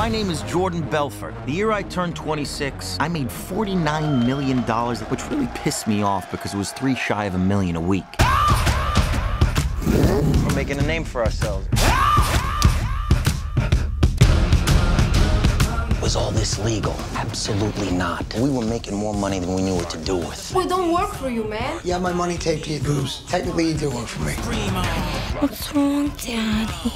My 0.00 0.08
name 0.08 0.30
is 0.30 0.40
Jordan 0.44 0.80
Belfort. 0.88 1.34
The 1.44 1.52
year 1.52 1.72
I 1.72 1.82
turned 1.82 2.16
26, 2.16 2.96
I 2.98 3.06
made 3.06 3.28
$49 3.28 4.24
million, 4.24 4.62
which 4.62 5.28
really 5.28 5.46
pissed 5.54 5.86
me 5.86 6.00
off 6.00 6.30
because 6.30 6.54
it 6.54 6.56
was 6.56 6.72
three 6.72 6.94
shy 6.94 7.26
of 7.26 7.34
a 7.34 7.38
million 7.38 7.76
a 7.76 7.80
week. 7.82 8.06
We're 9.86 10.54
making 10.54 10.78
a 10.78 10.86
name 10.86 11.04
for 11.04 11.22
ourselves. 11.22 11.68
Was 16.00 16.16
all 16.16 16.30
this 16.30 16.58
legal? 16.60 16.96
Absolutely 17.16 17.90
not. 17.90 18.24
We 18.36 18.48
were 18.48 18.64
making 18.64 18.96
more 18.96 19.12
money 19.12 19.38
than 19.38 19.54
we 19.54 19.60
knew 19.60 19.74
what 19.74 19.90
to 19.90 19.98
do 19.98 20.16
with. 20.16 20.54
We 20.56 20.66
don't 20.66 20.94
work 20.94 21.12
for 21.12 21.28
you, 21.28 21.44
man. 21.44 21.78
You 21.84 21.92
have 21.92 22.00
my 22.00 22.14
money 22.14 22.38
taped 22.38 22.64
to 22.64 22.70
your 22.72 22.82
boobs. 22.82 23.22
Technically, 23.28 23.72
you 23.72 23.74
do 23.74 23.90
work 23.90 24.06
for 24.06 24.22
me. 24.22 24.32
What's 25.40 25.74
wrong, 25.74 26.08
Daddy? 26.16 26.90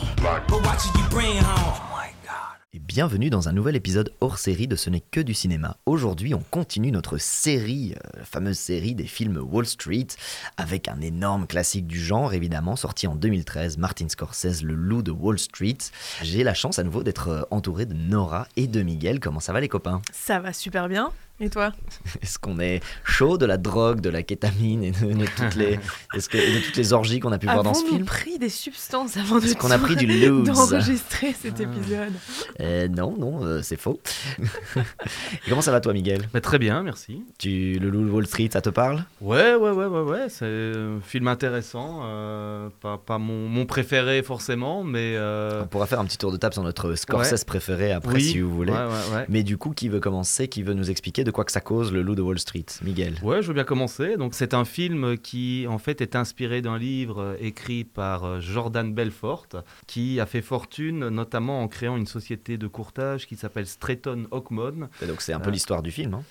Et 2.77 2.81
bienvenue 2.81 3.31
dans 3.31 3.49
un 3.49 3.53
nouvel 3.53 3.77
épisode 3.77 4.13
hors 4.21 4.37
série 4.37 4.67
de 4.67 4.75
Ce 4.75 4.91
n'est 4.91 4.99
que 4.99 5.21
du 5.21 5.33
cinéma. 5.33 5.77
Aujourd'hui, 5.87 6.35
on 6.35 6.43
continue 6.51 6.91
notre 6.91 7.19
série, 7.19 7.95
euh, 7.95 8.19
la 8.19 8.25
fameuse 8.25 8.59
série 8.59 8.97
des 8.97 9.07
films 9.07 9.37
Wall 9.37 9.65
Street, 9.65 10.09
avec 10.57 10.89
un 10.89 11.01
énorme 11.01 11.47
classique 11.47 11.87
du 11.87 12.01
genre, 12.01 12.35
évidemment, 12.35 12.75
sorti 12.75 13.07
en 13.07 13.15
2013, 13.15 13.79
Martin 13.79 14.09
Scorsese, 14.09 14.63
Le 14.63 14.75
Loup 14.75 15.03
de 15.03 15.13
Wall 15.13 15.39
Street. 15.39 15.79
J'ai 16.25 16.43
la 16.43 16.53
chance 16.53 16.81
à 16.81 16.83
nouveau 16.83 17.05
d'être 17.05 17.29
euh, 17.29 17.43
entouré 17.53 17.87
de 17.87 17.95
Nora 17.95 18.49
et 18.57 18.67
de 18.67 18.83
Miguel. 18.83 19.21
Comment 19.21 19.39
ça 19.39 19.53
va 19.53 19.61
les 19.61 19.69
copains? 19.69 20.03
Ça 20.13 20.41
va 20.41 20.53
super 20.53 20.89
bien. 20.89 21.13
Et 21.41 21.51
toi 21.51 21.73
Est-ce 22.23 22.39
qu'on 22.39 22.61
est 22.61 22.81
chaud 23.03 23.39
de 23.39 23.45
la 23.45 23.57
drogue, 23.57 24.01
de 24.01 24.09
la 24.09 24.23
kétamine 24.23 24.85
et 24.85 24.93
de, 24.93 25.13
de 25.15 25.25
toutes, 25.37 25.57
les, 25.57 25.81
est-ce 26.15 26.29
que, 26.29 26.37
et 26.39 26.61
de 26.61 26.65
toutes 26.65 26.77
les 26.77 26.93
orgies 26.93 27.19
qu'on 27.19 27.33
a 27.33 27.39
pu 27.39 27.47
voir 27.47 27.65
dans 27.65 27.75
ce 27.75 27.81
Avons-nous 27.81 27.95
film 27.97 28.07
pris 28.07 28.39
des 28.39 28.49
substances 28.49 29.17
avant 29.17 29.41
de 29.41 29.45
Est-ce 29.47 29.57
qu'on 29.57 29.73
a 29.73 29.79
pris 29.79 29.97
du 29.97 30.07
loose 30.07 30.47
d'enregistrer 30.47 31.33
cet 31.33 31.59
épisode 31.59 32.13
Euh, 32.61 32.87
Non, 32.87 33.17
non, 33.19 33.45
euh, 33.45 33.63
c'est 33.63 33.77
faux. 33.77 34.01
Et 34.77 35.49
comment 35.49 35.61
ça 35.61 35.73
va 35.73 35.81
toi 35.81 35.93
Miguel 35.93 36.29
Bah, 36.33 36.41
très 36.41 36.59
bien, 36.59 36.83
merci. 36.83 37.23
tu, 37.39 37.79
Le 37.81 37.91
Loup 37.91 38.05
de 38.05 38.11
Wall 38.11 38.27
Street, 38.27 38.51
ça 38.53 38.61
te 38.61 38.71
parle 38.71 39.05
Ouais, 39.21 39.55
ouais, 39.57 39.71
ouais, 39.71 39.87
ouais, 39.87 40.01
ouais. 40.03 40.27
C'est 40.29 40.45
un 40.47 41.01
film 41.03 41.27
intéressant. 41.29 42.03
euh, 42.05 42.69
pas 42.81 42.97
pas 43.05 43.19
mon, 43.19 43.49
mon 43.49 43.67
préféré 43.67 44.23
forcément, 44.23 44.85
mais. 44.85 45.15
euh, 45.17 45.63
On 45.65 45.67
pourra 45.67 45.87
faire 45.87 45.99
un 46.01 46.05
petit 46.05 46.19
tour 46.19 46.31
de 46.33 46.37
table 46.37 46.55
sur 46.55 46.63
notre 46.63 46.95
Scorsese 46.95 47.33
Ouais. 47.33 47.45
préféré 47.45 47.93
après 47.93 48.15
oui, 48.15 48.23
si 48.23 48.41
vous 48.41 48.55
voulez. 48.55 48.73
Ouais, 48.73 48.79
ouais, 48.79 49.17
ouais. 49.17 49.25
Mais 49.29 49.43
du 49.43 49.59
coup, 49.59 49.71
qui 49.73 49.89
veut 49.89 50.01
commencer 50.01 50.47
Qui 50.49 50.63
veut 50.63 50.75
nous 50.75 50.91
expliquer 50.91 51.24
de 51.25 51.31
quoi 51.31 51.45
que 51.45 51.51
ça 51.53 51.61
cause 51.61 51.93
le 51.93 52.03
loup 52.03 52.15
de 52.15 52.23
Wall 52.23 52.39
Street 52.39 52.67
Miguel. 52.83 53.17
Ouais, 53.23 53.43
je 53.43 53.49
veux 53.49 53.55
bien 53.55 53.65
commencer. 53.65 54.17
Donc, 54.17 54.35
c'est 54.35 54.55
un 54.55 54.65
film 54.65 55.19
qui, 55.19 55.67
en 55.69 55.79
fait, 55.79 56.01
est 56.01 56.15
inspiré 56.15 56.63
d'un 56.63 56.79
livre 56.79 57.21
euh, 57.21 57.37
écrit 57.41 57.85
par 57.85 58.25
euh, 58.25 58.41
Jordan 58.41 58.93
Belfort, 58.95 59.47
qui 59.87 60.21
a 60.21 60.27
fait 60.27 60.43
fortune, 60.43 61.09
notamment 61.09 61.63
en 61.63 61.69
créant 61.69 61.97
une 61.97 62.07
société 62.07 62.57
de 62.59 62.67
courtage 62.67 63.27
qui 63.27 63.37
s'appelle 63.37 63.67
Stretton 63.67 64.27
Oakmont. 64.31 64.89
Et 65.03 65.07
donc 65.07 65.21
c'est 65.21 65.33
un 65.33 65.41
peu 65.41 65.49
Euh, 65.49 65.53
l'histoire 65.53 65.83
du 65.83 65.91
film. 65.91 66.15
hein 66.15 66.23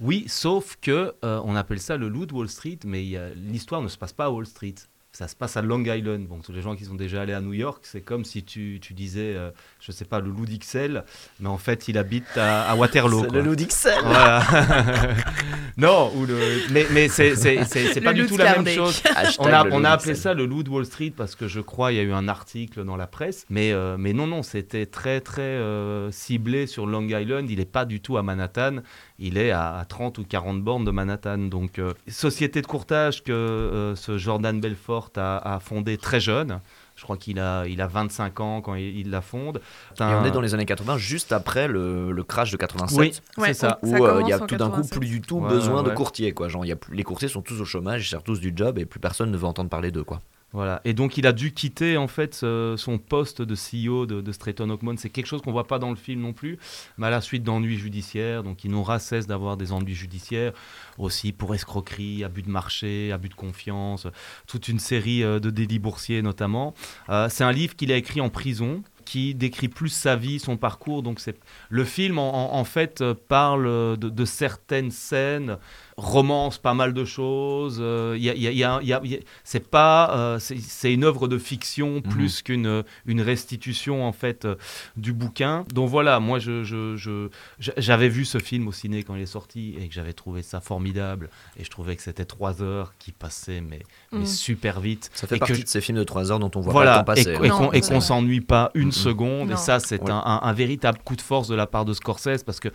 Oui, 0.00 0.24
sauf 0.28 0.76
que 0.80 1.14
euh, 1.24 1.40
on 1.44 1.54
appelle 1.56 1.80
ça 1.80 1.96
le 1.96 2.08
loup 2.08 2.26
de 2.26 2.32
Wall 2.34 2.48
Street, 2.48 2.78
mais 2.84 3.04
l'histoire 3.36 3.80
ne 3.82 3.88
se 3.88 3.96
passe 3.98 4.12
pas 4.12 4.26
à 4.26 4.30
Wall 4.30 4.46
Street. 4.46 4.74
Ça 5.12 5.26
se 5.26 5.34
passe 5.34 5.56
à 5.56 5.62
Long 5.62 5.82
Island. 5.82 6.26
Bon, 6.28 6.38
tous 6.38 6.52
les 6.52 6.62
gens 6.62 6.76
qui 6.76 6.84
sont 6.84 6.94
déjà 6.94 7.22
allés 7.22 7.32
à 7.32 7.40
New 7.40 7.52
York, 7.52 7.80
c'est 7.82 8.00
comme 8.00 8.24
si 8.24 8.44
tu, 8.44 8.78
tu 8.80 8.94
disais, 8.94 9.34
euh, 9.34 9.50
je 9.80 9.90
sais 9.90 10.04
pas, 10.04 10.20
le 10.20 10.30
loup 10.30 10.46
d'Ixelles, 10.46 11.04
mais 11.40 11.48
en 11.48 11.58
fait, 11.58 11.88
il 11.88 11.98
habite 11.98 12.36
à, 12.36 12.70
à 12.70 12.76
Waterloo. 12.76 13.26
Le 13.32 13.40
loup 13.40 13.56
d'Ixelles 13.56 14.02
Voilà. 14.04 14.42
non, 15.76 16.12
ou 16.14 16.26
le... 16.26 16.38
mais, 16.70 16.86
mais 16.92 17.08
c'est 17.08 18.00
pas 18.00 18.12
du 18.12 18.26
tout 18.26 18.36
la 18.36 18.58
même 18.58 18.74
chose. 18.74 19.02
On 19.38 19.46
a, 19.46 19.66
on 19.70 19.84
a 19.84 19.90
appelé 19.90 20.14
ça 20.14 20.34
le 20.34 20.44
loup 20.44 20.62
de 20.62 20.70
Wall 20.70 20.84
Street 20.84 21.12
parce 21.16 21.34
que 21.34 21.48
je 21.48 21.60
crois 21.60 21.92
il 21.92 21.96
y 21.96 21.98
a 21.98 22.02
eu 22.02 22.12
un 22.12 22.28
article 22.28 22.84
dans 22.84 22.96
la 22.96 23.06
presse. 23.06 23.46
Mais, 23.48 23.72
euh, 23.72 23.96
mais 23.98 24.12
non, 24.12 24.26
non, 24.26 24.42
c'était 24.42 24.86
très, 24.86 25.20
très 25.20 25.42
euh, 25.42 26.10
ciblé 26.10 26.66
sur 26.66 26.86
Long 26.86 27.02
Island. 27.02 27.50
Il 27.50 27.58
n'est 27.58 27.64
pas 27.64 27.84
du 27.84 28.00
tout 28.00 28.16
à 28.16 28.22
Manhattan. 28.22 28.76
Il 29.20 29.36
est 29.38 29.50
à, 29.50 29.76
à 29.78 29.84
30 29.84 30.18
ou 30.18 30.24
40 30.24 30.62
bornes 30.62 30.84
de 30.84 30.90
Manhattan. 30.90 31.38
Donc, 31.38 31.78
euh, 31.78 31.92
société 32.08 32.62
de 32.62 32.66
courtage 32.66 33.22
que 33.22 33.30
euh, 33.32 33.94
ce 33.94 34.16
Jordan 34.18 34.58
Belfort 34.60 35.10
a, 35.16 35.54
a 35.56 35.60
fondé 35.60 35.98
très 35.98 36.20
jeune. 36.20 36.60
Je 36.96 37.04
crois 37.04 37.16
qu'il 37.16 37.38
a, 37.38 37.66
il 37.66 37.80
a 37.80 37.86
25 37.86 38.40
ans 38.40 38.60
quand 38.60 38.74
il, 38.74 38.98
il 38.98 39.10
la 39.10 39.20
fonde. 39.20 39.60
Et 39.98 40.02
on 40.02 40.24
est 40.24 40.30
dans 40.30 40.40
les 40.42 40.52
années 40.54 40.66
80, 40.66 40.98
juste 40.98 41.32
après 41.32 41.68
le, 41.68 42.12
le 42.12 42.22
crash 42.24 42.50
de 42.50 42.56
87. 42.58 42.98
Oui, 42.98 43.12
Ouais, 43.38 43.48
c'est 43.48 43.54
ça. 43.54 43.78
Où 43.82 44.04
euh, 44.04 44.20
il 44.22 44.28
y 44.28 44.32
a 44.32 44.38
tout 44.38 44.56
d'un 44.56 44.68
coup 44.70 44.82
87. 44.82 44.98
plus 44.98 45.08
du 45.08 45.20
tout 45.20 45.38
Ouais, 45.38 45.48
besoin 45.48 45.82
ouais, 45.82 45.90
de 45.90 45.94
courtiers. 45.94 46.32
Quoi. 46.32 46.48
Genre, 46.48 46.64
il 46.64 46.68
y 46.68 46.72
a 46.72 46.76
plus- 46.76 46.94
les 46.96 47.02
courtiers 47.04 47.28
sont 47.28 47.40
tous 47.42 47.60
au 47.60 47.64
chômage, 47.64 48.02
ils 48.02 48.04
cherchent 48.08 48.24
tous 48.24 48.40
du 48.40 48.52
job 48.54 48.78
et 48.78 48.84
plus 48.86 49.00
personne 49.00 49.30
ne 49.30 49.36
veut 49.36 49.46
entendre 49.46 49.70
parler 49.70 49.90
d'eux. 49.90 50.04
Quoi. 50.04 50.20
Voilà. 50.52 50.80
Et 50.84 50.94
donc 50.94 51.16
il 51.16 51.26
a 51.26 51.32
dû 51.32 51.52
quitter 51.52 51.96
en 51.96 52.08
fait 52.08 52.34
son 52.34 52.98
poste 52.98 53.40
de 53.42 53.54
CEO 53.54 54.06
de, 54.06 54.20
de 54.20 54.32
Stretton 54.32 54.68
Oakmont. 54.70 54.96
C'est 54.96 55.10
quelque 55.10 55.26
chose 55.26 55.42
qu'on 55.42 55.52
voit 55.52 55.66
pas 55.66 55.78
dans 55.78 55.90
le 55.90 55.96
film 55.96 56.20
non 56.20 56.32
plus, 56.32 56.58
mais 56.98 57.06
à 57.06 57.10
la 57.10 57.20
suite 57.20 57.44
d'ennuis 57.44 57.78
judiciaires. 57.78 58.42
Donc 58.42 58.64
il 58.64 58.70
n'aura 58.70 58.98
cesse 58.98 59.26
d'avoir 59.26 59.56
des 59.56 59.72
ennuis 59.72 59.94
judiciaires 59.94 60.52
aussi 60.98 61.32
pour 61.32 61.54
escroquerie, 61.54 62.24
abus 62.24 62.42
de 62.42 62.50
marché, 62.50 63.12
abus 63.12 63.28
de 63.28 63.34
confiance, 63.34 64.06
toute 64.46 64.68
une 64.68 64.78
série 64.78 65.22
euh, 65.22 65.40
de 65.40 65.50
délits 65.50 65.78
boursiers 65.78 66.22
notamment. 66.22 66.74
Euh, 67.08 67.28
c'est 67.28 67.44
un 67.44 67.52
livre 67.52 67.76
qu'il 67.76 67.92
a 67.92 67.96
écrit 67.96 68.20
en 68.20 68.28
prison 68.28 68.82
qui 69.04 69.34
décrit 69.34 69.68
plus 69.68 69.88
sa 69.88 70.14
vie, 70.14 70.38
son 70.38 70.56
parcours. 70.56 71.02
Donc 71.02 71.20
le 71.68 71.84
film 71.84 72.18
en, 72.18 72.64
fait 72.64 73.00
euh, 73.00 73.14
parle 73.28 73.96
de 73.98 74.24
certaines 74.24 74.90
scènes, 74.90 75.58
romance 76.00 76.58
pas 76.58 76.74
mal 76.74 76.92
de 76.94 77.04
choses. 77.04 77.78
euh, 77.80 78.14
Il 78.16 78.22
y 78.24 78.30
a- 78.30 78.34
y 78.34 78.64
a- 78.64 78.80
y 78.82 78.92
a- 78.92 79.18
c'est 79.44 79.68
pas, 79.68 80.10
euh, 80.16 80.38
c'est 80.38 80.92
une 80.92 81.04
œuvre 81.04 81.28
de 81.28 81.38
fiction 81.38 82.00
plus 82.00 82.42
qu'une 82.42 82.82
une 83.06 83.20
restitution 83.20 84.04
en 84.06 84.12
fait 84.12 84.44
euh, 84.44 84.56
du 84.96 85.12
bouquin. 85.12 85.64
Donc 85.72 85.88
voilà, 85.88 86.18
moi 86.20 86.38
je, 86.38 86.64
je- 86.64 86.96
je- 86.96 87.28
je- 87.58 87.70
j'avais 87.76 88.08
vu 88.08 88.24
ce 88.24 88.38
film 88.38 88.66
au 88.68 88.72
ciné 88.72 89.02
quand 89.02 89.14
il 89.14 89.22
est 89.22 89.26
sorti 89.26 89.74
et 89.80 89.88
que 89.88 89.94
j'avais 89.94 90.12
trouvé 90.12 90.42
ça 90.42 90.60
formidable 90.60 91.28
et 91.58 91.64
je 91.64 91.70
trouvais 91.70 91.96
que 91.96 92.02
c'était 92.02 92.24
trois 92.24 92.62
heures 92.62 92.94
qui 92.98 93.12
passaient 93.12 93.60
mais, 93.60 93.80
mais 94.12 94.20
Mm. 94.20 94.26
super 94.26 94.80
vite. 94.80 95.10
Ça 95.14 95.26
fait 95.26 95.36
Et 95.36 95.38
que 95.38 95.40
partie 95.40 95.54
je- 95.56 95.62
de 95.62 95.68
ces 95.68 95.80
films 95.80 95.98
de 95.98 96.04
3 96.04 96.32
heures 96.32 96.38
dont 96.38 96.50
on 96.54 96.60
voit 96.60 96.72
voilà, 96.72 97.02
pas 97.04 97.14
le 97.14 97.22
temps 97.24 97.30
et, 97.30 97.34
passer. 97.34 97.46
et 97.46 97.50
qu'on 97.50 97.72
et 97.72 97.82
c'est 97.82 97.88
qu'on 97.88 97.98
vrai. 97.98 98.06
s'ennuie 98.06 98.40
pas 98.40 98.70
une 98.74 98.86
Mhm. 98.86 98.92
seconde. 98.92 99.48
Non. 99.48 99.54
Et 99.54 99.58
ça, 99.58 99.80
c'est 99.80 100.02
Ouais. 100.02 100.10
un, 100.10 100.16
un- 100.24 100.40
un 100.42 100.52
véritable 100.52 100.98
coup 101.04 101.16
de 101.16 101.20
force 101.20 101.48
de 101.48 101.54
la 101.54 101.66
part 101.66 101.84
de 101.84 101.92
Scorsese 101.92 102.42
parce 102.44 102.58
que 102.60 102.68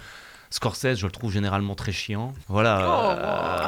Scorsese, 0.56 0.96
je 0.96 1.06
le 1.06 1.12
trouve 1.12 1.32
généralement 1.32 1.76
très 1.76 1.92
chiant. 1.92 2.34
Voilà. 2.48 2.78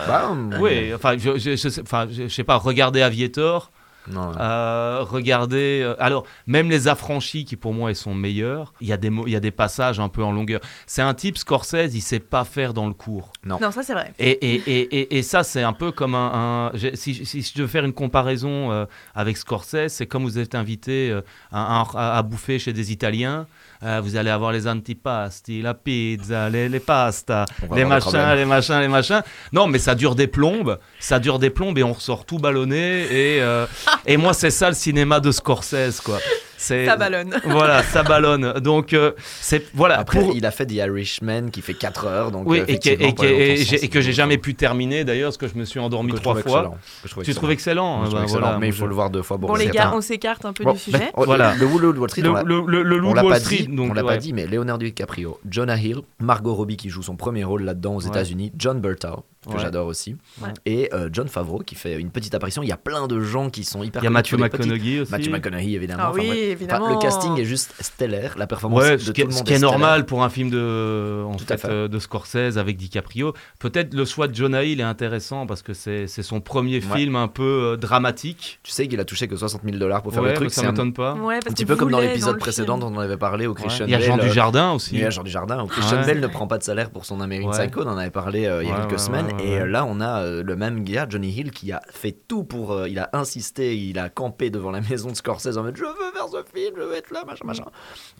Bah, 0.07 0.29
hum, 0.31 0.55
oui, 0.59 0.93
enfin, 0.93 1.17
je, 1.17 1.37
je, 1.37 1.55
je 1.55 1.69
sais, 1.69 1.81
enfin, 1.81 2.07
je, 2.09 2.23
je 2.23 2.27
sais 2.33 2.43
pas, 2.43 2.55
regardez 2.57 3.01
Aviator, 3.01 3.71
non, 4.09 4.31
euh, 4.39 4.99
regardez. 5.01 5.81
euh, 5.83 5.93
alors, 5.99 6.23
même 6.45 6.69
les 6.69 6.87
affranchis, 6.87 7.43
qui 7.43 7.57
pour 7.57 7.73
moi 7.73 7.93
sont 7.93 8.15
meilleurs, 8.15 8.73
il 8.79 8.87
y, 8.87 8.93
a 8.93 8.97
des 8.97 9.09
mots- 9.09 9.27
il 9.27 9.33
y 9.33 9.35
a 9.35 9.41
des 9.41 9.51
passages 9.51 9.99
un 9.99 10.07
peu 10.07 10.23
en 10.23 10.31
longueur. 10.31 10.61
C'est 10.85 11.01
un 11.01 11.13
type, 11.13 11.37
Scorsese, 11.37 11.93
il 11.93 11.99
sait 12.01 12.21
pas 12.21 12.45
faire 12.45 12.73
dans 12.73 12.87
le 12.87 12.93
cours. 12.93 13.33
Non, 13.43 13.59
ça 13.69 13.83
c'est 13.83 13.91
vrai. 13.91 14.13
Et, 14.17 14.29
et, 14.29 14.55
et, 14.65 14.79
et, 14.97 15.17
et 15.17 15.23
ça, 15.23 15.43
c'est 15.43 15.61
un 15.63 15.73
peu 15.73 15.91
comme 15.91 16.15
un. 16.15 16.71
si, 16.93 17.25
si 17.25 17.41
je 17.53 17.61
veux 17.61 17.67
faire 17.67 17.83
une 17.83 17.91
comparaison 17.91 18.71
euh, 18.71 18.85
avec 19.13 19.35
Scorsese, 19.35 19.89
c'est 19.89 20.07
comme 20.07 20.23
vous 20.23 20.39
êtes 20.39 20.55
invité 20.55 21.11
euh, 21.11 21.19
à, 21.51 21.81
à- 21.81 22.17
à 22.17 22.21
bouffer 22.23 22.59
chez 22.59 22.71
des 22.71 22.93
Italiens. 22.93 23.45
Euh, 23.83 24.01
vous 24.03 24.15
allez 24.15 24.29
avoir 24.29 24.51
les 24.51 24.67
antipasti, 24.67 25.61
la 25.61 25.73
pizza, 25.73 26.49
les, 26.49 26.69
les 26.69 26.79
pastas, 26.79 27.45
les 27.73 27.85
machins, 27.85 28.35
les 28.35 28.45
machins, 28.45 28.79
les 28.79 28.87
machins. 28.87 29.21
Non, 29.53 29.67
mais 29.67 29.79
ça 29.79 29.95
dure 29.95 30.15
des 30.15 30.27
plombes. 30.27 30.79
Ça 30.99 31.19
dure 31.19 31.39
des 31.39 31.49
plombes 31.49 31.77
et 31.77 31.83
on 31.83 31.93
ressort 31.93 32.25
tout 32.25 32.37
ballonné. 32.39 33.03
Et, 33.03 33.41
euh, 33.41 33.65
et 34.05 34.17
moi, 34.17 34.33
c'est 34.33 34.51
ça 34.51 34.69
le 34.69 34.75
cinéma 34.75 35.19
de 35.19 35.31
Scorsese, 35.31 36.01
quoi. 36.03 36.19
C'est- 36.57 36.85
Ça 36.85 36.95
ballonne. 36.97 37.35
Voilà, 37.45 37.83
ça 37.83 38.03
ballonne. 38.03 38.53
Donc, 38.59 38.93
euh, 38.93 39.11
c'est. 39.41 39.65
Voilà. 39.75 39.99
Après, 39.99 40.19
pour- 40.19 40.35
il 40.35 40.45
a 40.45 40.51
fait 40.51 40.65
The 40.65 40.73
Irishman 40.73 41.49
qui 41.51 41.61
fait 41.61 41.73
4 41.75 42.05
heures. 42.07 42.31
Donc, 42.31 42.43
oui, 42.49 42.59
euh, 42.59 42.65
et, 42.67 42.79
que, 42.79 42.89
et, 42.89 42.93
et 42.93 43.57
sens, 43.57 43.67
j'ai- 43.69 43.85
et 43.85 43.87
que 43.89 44.01
j'ai 44.01 44.07
c'est- 44.09 44.13
jamais 44.13 44.37
pu 44.37 44.55
terminer 44.55 45.03
d'ailleurs, 45.03 45.27
parce 45.29 45.37
que 45.37 45.47
je 45.47 45.55
me 45.55 45.65
suis 45.65 45.79
endormi 45.79 46.11
que 46.13 46.17
trois 46.17 46.33
fois. 46.33 46.41
excellent, 46.41 46.71
que 46.71 47.07
je 47.07 47.11
trouve 47.11 47.23
Tu 47.23 47.29
excellent. 47.31 47.39
trouves 47.41 47.51
excellent 47.51 48.05
Je 48.05 48.09
hein, 48.09 48.13
bah, 48.13 48.23
excellent, 48.23 48.39
voilà, 48.41 48.57
mais 48.57 48.67
il 48.67 48.73
faut 48.73 48.83
je- 48.85 48.89
le 48.89 48.95
voir 48.95 49.09
deux 49.09 49.21
fois. 49.21 49.37
Bon 49.37 49.53
les 49.55 49.67
gars, 49.67 49.89
un- 49.89 49.93
on 49.97 50.01
s'écarte 50.01 50.45
un 50.45 50.53
peu 50.53 50.63
Bon, 50.63 50.73
du 50.73 50.79
sujet. 50.79 51.11
oh, 51.15 51.23
Voilà. 51.25 51.53
Le 51.55 51.65
Loup 51.67 51.93
de 51.93 51.99
Wall 51.99 52.09
Street, 52.09 52.21
Le, 52.23 52.29
on 52.31 52.33
l'a- 52.33 52.43
loup 52.43 52.65
de 53.13 53.19
Wall 53.19 53.29
pas 53.29 53.39
Street, 53.39 53.57
dit, 53.57 53.67
donc 53.67 53.91
on 53.91 53.93
l'a 53.93 54.03
ouais. 54.03 54.13
pas 54.15 54.17
dit, 54.17 54.33
mais 54.33 54.47
Leonardo 54.47 54.83
DiCaprio, 54.85 55.39
Jonah 55.49 55.77
Hill, 55.77 55.97
Margot 56.19 56.53
Robbie 56.55 56.77
qui 56.77 56.89
joue 56.89 57.03
son 57.03 57.15
premier 57.15 57.43
rôle 57.43 57.63
là-dedans 57.63 57.95
aux. 57.95 58.01
États-unis, 58.07 58.51
John 58.57 58.79
Burtall 58.81 59.17
que 59.47 59.53
Ouais. 59.57 59.63
j'adore 59.63 59.87
aussi, 59.87 60.15
Ouais. 60.41 60.49
et 60.65 60.89
euh, 60.93 61.09
John 61.11 61.27
Favreau 61.27 61.59
qui 61.59 61.75
fait 61.75 61.99
une 61.99 62.09
petite 62.11 62.35
apparition. 62.35 62.63
Il 62.63 62.69
y 62.69 62.71
a 62.71 62.77
plein 62.77 63.07
de 63.07 63.19
gens 63.19 63.49
qui 63.49 63.63
sont 63.63 63.83
hyper. 63.83 64.01
Il 64.01 64.05
y 64.05 64.07
a 64.07 64.11
Matthew 64.11 64.33
McConaughey 64.37 64.99
aussi. 65.01 65.11
Matthew 65.11 65.29
McConaughey 65.31 65.71
évidemment. 65.73 66.03
Ah 66.05 66.09
Enfin, 66.11 66.19
oui, 66.21 66.29
évidemment. 66.37 66.89
le 66.89 66.97
casting 66.99 67.37
est 67.39 67.45
juste 67.45 67.73
stellaire, 67.81 68.35
la 68.37 68.47
performance 68.47 68.81
Ouais, 68.81 68.91
de 68.93 68.97
ce 68.97 69.07
tout 69.07 69.13
qui, 69.13 69.21
est, 69.21 69.25
le 69.25 69.31
ce 69.31 69.37
monde 69.37 69.45
qui 69.47 69.53
est 69.53 69.57
stellaire. 69.57 69.71
normal 69.71 70.05
pour 70.05 70.23
un 70.23 70.29
film 70.29 70.49
de, 70.49 71.23
en 71.25 71.35
Tout 71.35 71.45
à 71.49 71.57
fait, 71.57 71.67
fait. 71.67 71.73
euh, 71.73 71.87
de 71.87 71.99
Scorsese 71.99 72.57
avec 72.57 72.77
DiCaprio. 72.77 73.33
Peut-être 73.59 73.93
le 73.93 74.05
choix 74.05 74.27
de 74.27 74.35
Jonah 74.35 74.63
Hill 74.63 74.79
est 74.79 74.83
intéressant 74.83 75.45
parce 75.47 75.61
que 75.61 75.73
c'est 75.73 76.07
c'est 76.07 76.23
son 76.23 76.41
premier 76.41 76.75
Ouais. 76.77 76.97
film 76.97 77.15
un 77.15 77.27
peu 77.27 77.43
euh, 77.73 77.77
dramatique. 77.77 78.59
Tu 78.63 78.71
sais 78.71 78.87
qu'il 78.87 78.99
a 78.99 79.05
touché 79.05 79.27
que 79.27 79.35
60 79.35 79.61
000 79.63 79.77
dollars 79.77 80.01
pour 80.03 80.13
faire 80.13 80.21
Ouais, 80.23 80.29
le 80.29 80.35
truc. 80.35 80.51
ça 80.51 80.61
un, 80.61 80.71
m'étonne 80.71 80.93
pas. 80.93 81.13
Ouais, 81.15 81.35
parce 81.39 81.51
un 81.51 81.53
petit 81.53 81.65
peu 81.65 81.75
comme 81.75 81.91
dans 81.91 81.99
l'épisode 81.99 82.37
précédent 82.39 82.77
dont 82.77 82.93
on 82.93 82.99
avait 82.99 83.17
parlé 83.17 83.47
au 83.47 83.53
Christian 83.53 83.85
Il 83.87 83.91
y 83.91 83.95
a 83.95 83.99
Jean 83.99 84.17
Dujardin 84.17 84.71
aussi. 84.73 84.95
Il 84.95 85.01
y 85.01 85.05
a 85.05 85.09
Jean 85.09 85.23
Dujardin. 85.23 85.61
Au 85.63 85.67
Christian. 85.67 86.03
Bell 86.05 86.19
ne 86.19 86.27
prend 86.27 86.47
pas 86.47 86.57
de 86.57 86.63
salaire 86.63 86.89
pour 86.89 87.05
son 87.05 87.21
American. 87.21 87.51
Psycho. 87.51 87.81
On 87.83 87.89
en 87.89 87.97
avait 87.97 88.09
parlé 88.11 88.39
il 88.61 88.67
y 88.67 88.71
a 88.71 88.79
quelques 88.85 88.99
semaines. 88.99 89.27
Ouais, 89.37 89.45
Et 89.45 89.49
ouais. 89.55 89.61
euh, 89.61 89.65
là, 89.65 89.85
on 89.85 89.99
a 90.01 90.21
euh, 90.23 90.43
le 90.43 90.55
même 90.55 90.83
gars, 90.83 91.05
Johnny 91.09 91.29
Hill, 91.31 91.51
qui 91.51 91.71
a 91.71 91.81
fait 91.89 92.11
tout 92.27 92.43
pour. 92.43 92.71
euh, 92.71 92.89
il 92.89 92.99
a 92.99 93.09
insisté, 93.13 93.77
il 93.77 93.97
a 93.99 94.09
campé 94.09 94.49
devant 94.49 94.71
la 94.71 94.81
maison 94.89 95.09
de 95.11 95.15
Scorsese 95.15 95.57
en 95.57 95.63
mode 95.63 95.75
Je 95.77 95.83
veux 95.83 96.11
faire 96.13 96.27
ce 96.29 96.43
film, 96.53 96.75
je 96.77 96.81
veux 96.83 96.95
être 96.95 97.11
là, 97.11 97.23
machin, 97.25 97.45
machin. 97.45 97.65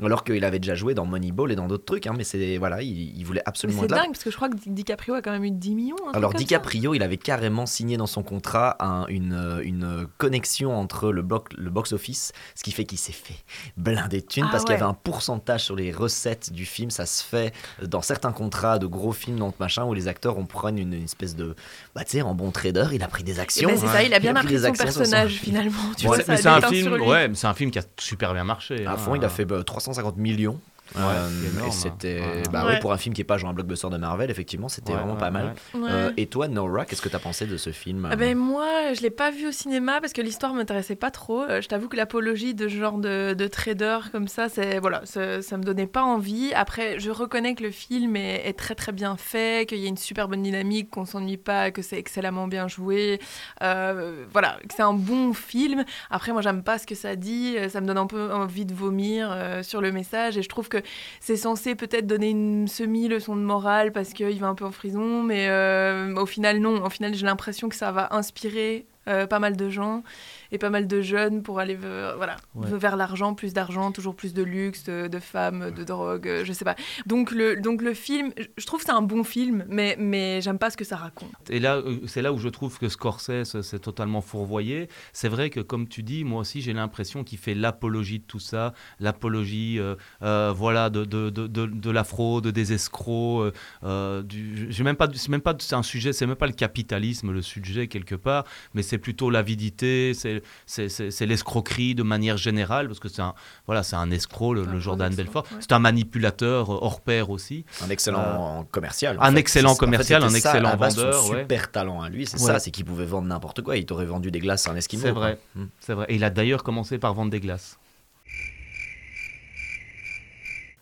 Alors 0.02 0.24
qu'il 0.24 0.44
avait 0.46 0.60
déjà 0.60 0.76
joué 0.76 0.94
dans 0.94 1.06
Moneyball 1.06 1.52
et 1.52 1.56
dans 1.56 1.68
d'autres 1.68 1.86
trucs, 1.86 2.08
hein, 2.08 2.14
mais 2.18 2.24
c'est. 2.24 2.58
Voilà, 2.58 2.82
il, 2.82 3.18
il 3.18 3.24
voulait 3.26 3.44
absolument 3.46 3.80
C'est 3.80 3.86
être 3.86 3.92
là. 3.92 3.98
dingue 4.04 4.12
parce 4.12 4.24
que 4.24 4.32
je 4.32 4.36
crois 4.36 4.50
que 4.50 4.56
Di- 4.56 4.70
DiCaprio 4.72 5.16
a 5.16 5.22
quand 5.22 5.32
même 5.32 5.44
eu 5.44 5.52
10 5.52 5.76
millions. 5.76 5.96
Alors. 6.14 6.34
DiCaprio, 6.34 6.94
il 6.94 7.02
avait 7.04 7.18
carrément 7.18 7.66
signé 7.66 7.98
dans 7.98 8.06
son 8.08 8.22
contrat 8.24 8.76
un- 8.80 9.06
une, 9.08 9.60
une 9.64 10.08
connexion 10.18 10.76
entre 10.78 11.12
le, 11.12 11.22
bloc, 11.22 11.50
le 11.58 11.70
box-office, 11.70 12.32
ce 12.56 12.64
qui 12.64 12.72
fait 12.72 12.86
qu'il 12.86 12.98
s'est 12.98 13.12
fait 13.12 13.36
blinder 13.78 14.22
de 14.22 14.26
thunes 14.26 14.46
Ah 14.48 14.52
parce 14.52 14.64
qu'il 14.66 14.74
y 14.74 14.76
avait 14.76 14.84
un 14.86 14.94
pourcentage 14.94 15.64
sur 15.64 15.76
les 15.76 15.92
recettes 15.92 16.52
du 16.52 16.66
film. 16.66 16.90
Ça 16.92 17.06
se 17.06 17.24
fait 17.24 17.54
dans 17.82 18.02
certains 18.02 18.32
contrats 18.32 18.78
de 18.80 18.86
gros 18.88 19.12
films, 19.14 19.38
donc 19.40 19.60
machin, 19.60 19.86
où 19.86 19.94
les 19.94 20.08
acteurs 20.08 20.38
on 20.38 20.46
prenne 20.46 20.78
une, 20.78 20.94
une 20.98 21.06
espèce 21.06 21.36
de... 21.36 21.56
Bah 21.96 22.04
tu 22.04 22.12
sais, 22.12 22.22
en 22.22 22.34
bon 22.36 22.52
trader, 22.52 22.88
il 22.94 23.04
a 23.04 23.08
pris 23.08 23.24
des 23.24 23.38
Eh 23.38 23.40
actions. 23.40 23.70
ben, 23.70 23.78
c'est 23.78 23.88
ça, 23.88 24.04
il 24.04 24.14
a 24.14 24.20
bien 24.20 24.34
pris 24.34 24.42
appris 24.44 24.56
des 24.56 24.68
son 24.68 24.74
personnage 24.74 25.34
finalement. 25.34 25.72
Tu 25.98 26.08
Ouais, 26.08 26.18
vois, 26.18 26.18
ça 26.18 26.24
mais 26.28 26.34
a 26.34 26.42
c'est 26.42 26.48
un 26.66 26.70
film, 26.70 27.02
ouais, 27.02 27.30
un 27.44 27.54
film 27.54 27.72
qui 27.72 27.80
a 27.80 27.84
super 28.00 28.34
bien 28.34 28.44
marché. 28.44 28.86
À 28.86 28.92
hein. 28.94 28.98
fond, 28.98 29.16
il 29.16 29.24
a 29.24 29.30
fait 29.30 29.46
bah, 29.46 29.64
350 29.64 30.18
millions. 30.18 30.60
Ouais, 30.96 31.02
Euh, 31.02 31.68
et 31.68 31.72
c'était 31.72 32.22
bah 32.52 32.64
Ouais. 32.66 32.74
ouais, 32.74 32.80
pour 32.80 32.92
un 32.94 32.98
film 32.98 33.14
qui 33.14 33.22
est 33.22 33.26
pas 33.26 33.38
genre 33.38 33.50
un 33.50 33.54
blockbuster 33.54 33.90
de 33.90 33.98
Marvel 33.98 34.30
effectivement 34.32 34.70
c'était 34.70 34.92
Ouais, 34.92 34.98
vraiment 35.00 35.14
ouais, 35.14 35.20
pas 35.20 35.32
mal. 35.32 35.54
Euh, 35.76 36.12
et 36.18 36.28
toi 36.28 36.48
Nora 36.48 36.86
qu'est-ce 36.86 37.02
que 37.02 37.10
t'as 37.10 37.20
pensé 37.20 37.46
de 37.46 37.58
ce 37.58 37.72
film 37.72 38.08
Ah 38.12 38.16
ben 38.16 38.38
moi, 38.38 38.94
je 38.94 39.02
l'ai 39.02 39.10
pas 39.10 39.32
vu 39.32 39.48
au 39.48 39.52
cinéma 39.52 40.00
parce 40.02 40.14
que 40.14 40.22
l'histoire 40.22 40.54
m'intéressait 40.54 40.96
pas 40.96 41.12
trop. 41.12 41.44
Euh, 41.44 41.62
je 41.62 41.68
t'avoue 41.68 41.88
que 41.88 41.96
l'apologie 41.98 42.54
de 42.54 42.68
ce 42.68 42.74
genre 42.76 42.98
de, 42.98 43.34
de 43.34 43.48
trader 43.48 44.00
comme 44.12 44.28
ça, 44.28 44.50
c'est 44.50 44.80
voilà, 44.80 45.02
ça, 45.06 45.42
ça 45.42 45.58
me 45.58 45.64
donnait 45.64 45.88
pas 45.88 46.04
envie. 46.04 46.54
Après, 46.54 47.00
je 47.00 47.12
reconnais 47.12 47.56
que 47.56 47.64
le 47.64 47.72
film 47.72 48.16
est, 48.16 48.48
est 48.48 48.54
très 48.58 48.76
très 48.76 48.92
bien 48.92 49.18
fait, 49.18 49.68
qu'il 49.68 49.80
y 49.80 49.86
a 49.86 49.90
une 49.90 49.98
super 49.98 50.28
bonne 50.28 50.44
dynamique, 50.44 50.90
qu'on 50.90 51.06
s'ennuie 51.06 51.38
pas, 51.38 51.72
que 51.72 51.82
c'est 51.82 51.98
excellemment 51.98 52.48
bien 52.48 52.68
joué. 52.68 53.20
Euh, 53.62 54.26
voilà, 54.32 54.58
que 54.68 54.74
c'est 54.76 54.84
un 54.84 54.94
bon 54.94 55.34
film. 55.34 55.84
Après, 56.10 56.32
moi, 56.32 56.42
j'aime 56.42 56.64
pas 56.64 56.78
ce 56.78 56.88
que 56.88 56.96
ça 56.96 57.16
dit. 57.16 57.56
Euh, 57.58 57.70
Ça 57.70 57.82
me 57.82 57.88
donne 57.88 57.98
un 57.98 58.08
peu 58.08 58.32
envie 58.34 58.66
de 58.66 58.74
vomir 58.74 59.30
euh, 59.32 59.64
sur 59.64 59.82
le 59.82 59.92
message 59.92 60.38
et 60.38 60.42
je 60.42 60.50
trouve 60.50 60.70
que 60.70 60.77
c'est 61.20 61.38
censé 61.38 61.76
peut-être 61.76 62.08
donner 62.08 62.30
une 62.30 62.68
semi-leçon 62.68 63.36
de 63.36 63.42
morale 63.42 63.92
parce 63.92 64.14
qu'il 64.14 64.40
va 64.40 64.48
un 64.48 64.56
peu 64.56 64.66
en 64.66 64.72
prison, 64.72 65.24
mais 65.24 65.48
euh, 65.50 66.16
au 66.16 66.26
final, 66.26 66.60
non. 66.60 66.84
Au 66.84 66.90
final, 66.90 67.14
j'ai 67.14 67.26
l'impression 67.26 67.70
que 67.70 67.76
ça 67.76 67.92
va 67.92 68.10
inspirer 68.12 68.86
euh, 69.08 69.28
pas 69.28 69.40
mal 69.40 69.56
de 69.56 69.70
gens 69.70 70.04
et 70.52 70.58
pas 70.58 70.70
mal 70.70 70.88
de 70.88 71.02
jeunes 71.02 71.44
pour 71.44 71.60
aller 71.60 71.76
vers, 71.76 72.18
voilà, 72.18 72.38
Ouais. 72.56 72.68
vers 72.78 72.96
l'argent, 72.96 73.34
plus 73.34 73.54
d'argent, 73.54 73.92
toujours 73.92 74.16
plus 74.16 74.34
de 74.34 74.44
luxe, 74.44 74.84
de, 74.86 75.08
de 75.08 75.20
femmes, 75.20 75.72
de 75.72 75.84
drogue, 75.84 76.28
euh, 76.28 76.46
je 76.46 76.54
sais 76.54 76.66
pas. 76.66 76.76
Donc 77.06 77.32
le, 77.32 77.56
donc 77.60 77.82
le 77.82 77.94
film, 77.94 78.32
je- 78.58 78.66
trouve 78.66 78.80
que 78.82 78.86
c'est 78.86 78.92
un 78.92 79.02
bon 79.02 79.24
film, 79.24 79.66
mais, 79.70 79.96
mais 80.00 80.42
j'aime 80.42 80.58
pas 80.60 80.70
ce 80.70 80.78
que 80.78 80.84
ça 80.86 80.98
raconte. 80.98 81.32
Et 81.50 81.60
là, 81.60 81.76
euh, 81.78 82.00
c'est 82.08 82.22
là 82.22 82.34
où 82.34 82.38
je 82.38 82.50
trouve 82.50 82.78
que 82.80 82.90
Scorsese 82.90 83.62
s'est 83.62 83.80
totalement 83.80 84.22
fourvoyé. 84.22 84.90
C'est 85.14 85.30
vrai 85.30 85.50
que, 85.50 85.60
comme 85.62 85.88
tu 85.88 86.04
dis, 86.04 86.24
moi 86.24 86.42
aussi, 86.42 86.62
j'ai 86.62 86.74
l'impression 86.74 87.24
qu'il 87.24 87.38
fait 87.38 87.54
l'apologie 87.54 88.20
de 88.20 88.26
tout 88.26 88.40
ça, 88.40 88.74
l'apologie, 89.00 89.80
euh, 89.80 89.96
euh, 90.22 90.54
voilà, 90.56 90.90
de, 90.90 91.06
de, 91.06 91.30
de, 91.30 91.48
de, 91.48 91.66
de 91.66 91.92
la 91.92 92.04
fraude, 92.04 92.48
des 92.48 92.74
escrocs. 92.74 93.08
euh, 93.08 93.52
euh, 93.84 94.22
du, 94.24 94.68
j'ai 94.70 94.84
même 94.84 94.96
pas, 94.96 95.08
c'est 95.14 95.30
même 95.30 95.42
pas, 95.42 95.56
un 95.72 95.84
sujet, 95.84 96.14
c'est 96.14 96.26
même 96.28 96.36
pas 96.36 96.48
le 96.48 96.54
capitalisme 96.54 97.32
le 97.32 97.42
sujet 97.42 97.88
quelque 97.88 98.16
part, 98.16 98.44
mais 98.74 98.82
c'est 98.84 98.98
plutôt 98.98 99.30
l'avidité, 99.30 100.14
c'est, 100.14 100.37
c'est, 100.66 101.26
l'escroquerie 101.26 101.96
de 101.96 102.04
manière 102.04 102.38
générale, 102.38 102.88
parce 102.88 103.00
que 103.00 103.10
c'est 103.10 103.22
un, 103.22 103.34
voilà, 103.66 103.84
c'est 103.84 103.96
un 103.96 104.10
escroc, 104.12 104.54
le, 104.54 104.62
Un 104.62 104.66
le 104.66 104.72
gros 104.72 104.80
Jordan 104.80 105.14
Belfort. 105.14 105.44
ouais. 105.52 105.58
C'est 105.60 105.72
un 105.72 105.80
manipulateur 105.80 106.70
euh, 106.72 106.78
hors 106.82 107.02
pair 107.02 107.30
aussi. 107.30 107.66
Un 107.84 107.90
excellent 107.90 108.66
commercial. 108.72 109.18
en 109.18 109.22
un 109.24 109.32
fait. 109.34 109.40
excellent 109.40 109.70
C'est- 109.70 109.74
en 109.74 109.76
fait, 109.76 109.86
commercial, 109.86 110.24
un 110.24 110.30
ça, 110.30 110.38
excellent 110.38 110.78
base, 110.78 110.96
son 110.96 111.02
vendeur, 111.02 111.30
ouais. 111.30 111.40
super 111.42 111.72
talent 111.72 112.02
à 112.02 112.10
lui, 112.10 112.26
c'est 112.26 112.40
Ouais. 112.40 112.46
ça, 112.48 112.60
c'est 112.60 112.72
qu'il 112.72 112.86
pouvait 112.86 113.06
vendre 113.06 113.28
n'importe 113.28 113.62
quoi. 113.62 113.78
Il 113.78 113.86
t'aurait 113.86 114.06
vendu 114.06 114.32
des 114.32 114.40
glaces 114.40 114.68
à 114.68 114.72
un 114.72 114.76
esquimau. 114.76 115.04
C'est 115.04 115.12
vrai. 115.12 115.40
Hmm. 115.56 115.66
C'est 115.80 115.94
vrai. 115.94 116.06
Et 116.10 116.16
il 116.16 116.24
a 116.24 116.30
d'ailleurs 116.30 116.64
commencé 116.64 116.98
par 116.98 117.14
vendre 117.14 117.32
des 117.32 117.40
glaces. 117.40 117.78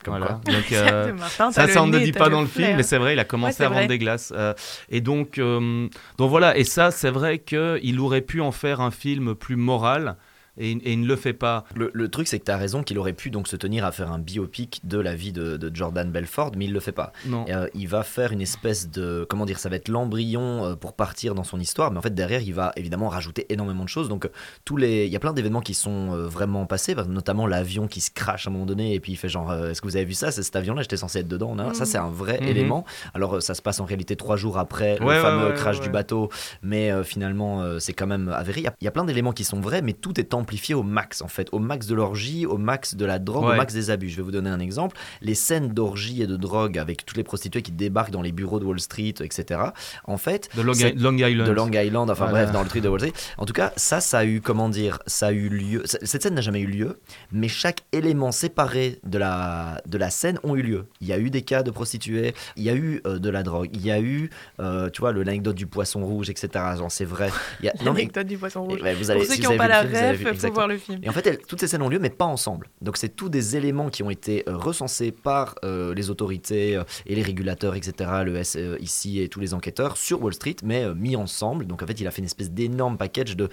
Comme 0.05 0.17
Voilà. 0.19 0.39
quoi. 0.43 0.53
Donc, 0.53 0.71
euh, 0.71 1.13
Martin, 1.13 1.51
ça, 1.51 1.67
ça, 1.67 1.81
on 1.81 1.87
ne 1.87 1.97
dit 1.97 2.11
pas 2.11 2.29
dans 2.29 2.41
le 2.41 2.47
film, 2.47 2.77
mais 2.77 2.83
c'est 2.83 2.99
vrai, 2.99 3.13
il 3.13 3.19
a 3.19 3.23
commencé 3.25 3.61
Ouais, 3.61 3.65
à 3.65 3.69
vendre 3.69 3.87
des 3.87 3.97
glaces. 3.97 4.31
Euh, 4.35 4.53
et 4.89 5.01
donc, 5.01 5.39
euh, 5.39 5.87
donc 6.19 6.29
voilà, 6.29 6.55
et 6.57 6.63
ça, 6.63 6.91
c'est 6.91 7.09
vrai 7.09 7.39
qu'il 7.39 7.99
aurait 7.99 8.21
pu 8.21 8.39
en 8.39 8.51
faire 8.51 8.81
un 8.81 8.91
film 8.91 9.33
plus 9.33 9.55
moral, 9.55 10.15
et, 10.57 10.71
et 10.71 10.93
il 10.93 11.01
ne 11.01 11.07
le 11.07 11.15
fait 11.15 11.33
pas. 11.33 11.65
Le, 11.75 11.89
le 11.93 12.09
truc, 12.09 12.27
c'est 12.27 12.39
que 12.39 12.45
tu 12.45 12.51
as 12.51 12.57
raison 12.57 12.83
qu'il 12.83 12.97
aurait 12.99 13.13
pu 13.13 13.29
donc 13.29 13.47
se 13.47 13.55
tenir 13.55 13.85
à 13.85 13.91
faire 13.91 14.11
un 14.11 14.19
biopic 14.19 14.81
de 14.83 14.97
la 14.99 15.15
vie 15.15 15.31
de, 15.31 15.57
de 15.57 15.75
Jordan 15.75 16.11
Belfort, 16.11 16.51
mais 16.57 16.65
il 16.65 16.73
le 16.73 16.79
fait 16.79 16.91
pas. 16.91 17.11
Non. 17.25 17.45
Euh, 17.49 17.67
il 17.73 17.87
va 17.87 18.03
faire 18.03 18.31
une 18.31 18.41
espèce 18.41 18.89
de. 18.89 19.25
Comment 19.29 19.45
dire 19.45 19.59
Ça 19.59 19.69
va 19.69 19.75
être 19.75 19.87
l'embryon 19.89 20.65
euh, 20.65 20.75
pour 20.75 20.93
partir 20.93 21.35
dans 21.35 21.43
son 21.43 21.59
histoire, 21.59 21.91
mais 21.91 21.97
en 21.97 22.01
fait, 22.01 22.13
derrière, 22.13 22.41
il 22.41 22.53
va 22.53 22.71
évidemment 22.75 23.09
rajouter 23.09 23.45
énormément 23.49 23.83
de 23.83 23.89
choses. 23.89 24.09
Donc, 24.09 24.25
euh, 24.25 24.29
tous 24.63 24.77
les. 24.77 25.05
Il 25.05 25.11
y 25.11 25.15
a 25.15 25.19
plein 25.19 25.33
d'événements 25.33 25.61
qui 25.61 25.73
sont 25.73 26.09
vraiment 26.27 26.65
passés, 26.65 26.95
notamment 27.07 27.47
l'avion 27.47 27.87
qui 27.87 28.01
se 28.01 28.11
crache 28.11 28.47
à 28.47 28.49
un 28.49 28.53
moment 28.53 28.65
donné, 28.65 28.93
et 28.93 28.99
puis 28.99 29.11
il 29.13 29.15
fait 29.17 29.29
genre 29.29 29.53
Est-ce 29.53 29.81
que 29.81 29.87
vous 29.87 29.95
avez 29.95 30.05
vu 30.05 30.13
ça? 30.13 30.31
C'est 30.31 30.43
cet 30.43 30.55
avion-là, 30.55 30.81
j'étais 30.81 30.97
censé 30.97 31.19
être 31.19 31.27
dedans. 31.27 31.55
Ça, 31.73 31.85
c'est 31.85 31.97
un 31.97 32.09
vrai 32.09 32.39
Mhm. 32.41 32.47
élément. 32.47 32.85
Alors, 33.13 33.41
ça 33.41 33.53
se 33.53 33.61
passe 33.61 33.79
en 33.79 33.85
réalité 33.85 34.15
trois 34.15 34.35
jours 34.35 34.57
après 34.57 34.99
Ouais, 35.01 35.15
le 35.15 35.21
fameux 35.21 35.47
ouais, 35.49 35.53
crash 35.53 35.79
du 35.79 35.89
bateau, 35.89 36.29
mais 36.61 36.91
euh, 36.91 37.03
finalement, 37.03 37.61
euh, 37.61 37.79
c'est 37.79 37.93
quand 37.93 38.07
même 38.07 38.29
avéré. 38.29 38.61
Il 38.61 38.63
y 38.81 38.85
y, 38.85 38.87
a 38.87 38.91
plein 38.91 39.03
d'éléments 39.05 39.31
qui 39.31 39.43
sont 39.43 39.59
vrais, 39.59 39.81
mais 39.81 39.93
tout 39.93 40.19
est 40.19 40.25
amplifié 40.45 40.75
au 40.75 40.83
max, 40.83 41.21
en 41.23 41.27
fait. 41.27 41.47
Au 41.51 41.59
max 41.59 41.87
de 41.87 41.95
l'orgie, 41.95 42.45
au 42.45 42.57
max 42.57 42.93
de 42.93 43.03
la 43.03 43.17
drogue, 43.17 43.45
au 43.45 43.55
max 43.55 43.73
des 43.73 43.89
abus. 43.89 44.09
Je 44.09 44.17
vais 44.17 44.21
vous 44.21 44.31
donner 44.31 44.49
un 44.51 44.59
exemple. 44.59 44.95
Les 45.21 45.33
scènes 45.33 45.69
d'orgie 45.69 46.21
et 46.21 46.27
de 46.27 46.35
drogue 46.37 46.77
avec 46.77 47.03
toutes 47.03 47.17
les 47.17 47.23
prostituées 47.23 47.63
qui 47.63 47.71
débarquent 47.71 48.11
dans 48.11 48.21
les 48.21 48.31
bureaux 48.31 48.59
de 48.59 48.65
Wall 48.65 48.79
Street, 48.79 49.15
etc. 49.21 49.59
En 50.05 50.17
fait, 50.17 50.49
De 50.55 50.61
Long, 50.61 50.73
Island. 50.73 51.47
de 51.47 51.51
Long 51.51 51.71
Island, 51.71 52.09
enfin 52.11 52.27
Voilà. 52.27 52.43
bref, 52.45 52.53
dans 52.53 52.61
le 52.61 52.69
truc 52.69 52.83
de 52.83 52.89
Wall 52.89 52.99
Street. 52.99 53.13
En 53.39 53.45
tout 53.45 53.53
cas, 53.53 53.73
ça, 53.75 53.99
ça 54.01 54.19
a 54.19 54.25
eu, 54.25 54.39
comment 54.41 54.69
dire, 54.69 54.99
ça 55.07 55.27
a 55.27 55.31
eu 55.31 55.49
lieu. 55.49 55.81
Cette 55.85 56.21
scène 56.21 56.35
n'a 56.35 56.41
jamais 56.41 56.61
eu 56.61 56.67
lieu, 56.67 56.99
mais 57.31 57.47
chaque 57.47 57.81
élément 57.91 58.31
séparé 58.31 58.99
de 59.03 59.17
la, 59.17 59.81
de 59.87 59.97
la 59.97 60.11
scène 60.11 60.37
ont 60.43 60.55
eu 60.55 60.61
lieu. 60.61 60.85
Il 61.01 61.07
y 61.07 61.13
a 61.13 61.17
eu 61.17 61.29
des 61.31 61.41
cas 61.41 61.63
de 61.63 61.71
prostituées, 61.71 62.33
il 62.55 62.63
y 62.63 62.69
a 62.69 62.75
eu 62.75 63.01
euh, 63.07 63.17
de 63.17 63.29
la 63.31 63.41
drogue, 63.41 63.69
il 63.73 63.83
y 63.83 63.89
a 63.91 63.99
eu, 63.99 64.29
euh, 64.59 64.89
tu 64.91 65.01
vois, 65.01 65.11
le- 65.11 65.23
l'anecdote 65.23 65.55
du 65.55 65.65
poisson 65.65 66.05
rouge, 66.05 66.29
etc. 66.29 66.47
Genre, 66.77 66.91
c'est 66.91 67.05
vrai. 67.05 67.29
Il 67.61 67.65
y 67.65 67.69
a, 67.69 67.73
non, 67.83 67.93
mais- 67.93 68.01
L'anecdote 68.01 68.27
du 68.27 68.37
poisson 68.37 68.63
rouge. 68.63 68.81
Ouais, 68.81 68.93
vous 68.93 69.09
allez, 69.09 69.21
Pour 69.21 69.27
ceux 69.27 69.33
si 69.35 69.39
qui 69.39 69.45
vous 69.47 69.53
n'ont 69.53 69.59
avez 69.59 69.69
pas 69.69 69.83
la 69.83 70.13
le 70.13 70.34
voir 70.53 70.67
le 70.67 70.77
film. 70.77 70.99
Et 71.03 71.09
en 71.09 71.13
fait, 71.13 71.45
toutes 71.47 71.59
ces 71.59 71.67
scènes 71.67 71.81
ont 71.81 71.89
lieu, 71.89 71.99
mais 71.99 72.09
pas 72.09 72.25
ensemble. 72.25 72.69
Donc, 72.81 72.97
c'est 72.97 73.09
tous 73.09 73.29
des 73.29 73.55
éléments 73.55 73.89
qui 73.89 74.03
ont 74.03 74.09
été 74.09 74.43
euh, 74.47 74.57
recensés 74.57 75.11
par 75.11 75.55
euh, 75.63 75.93
les 75.93 76.09
autorités 76.09 76.75
euh, 76.75 76.83
et 77.05 77.15
les 77.15 77.21
régulateurs, 77.21 77.75
etc., 77.75 78.09
le 78.25 78.35
S 78.37 78.57
ici 78.79 79.21
et 79.21 79.29
tous 79.29 79.39
les 79.39 79.53
enquêteurs 79.53 79.97
sur 79.97 80.21
Wall 80.21 80.33
Street, 80.33 80.55
mais 80.63 80.93
mis 80.93 81.15
ensemble. 81.15 81.65
Donc, 81.67 81.83
en 81.83 81.87
fait, 81.87 81.99
il 81.99 82.07
a 82.07 82.11
fait 82.11 82.19
une 82.19 82.25
espèce 82.25 82.51
d'énorme 82.51 82.97
package 82.97 83.35
de. 83.35 83.49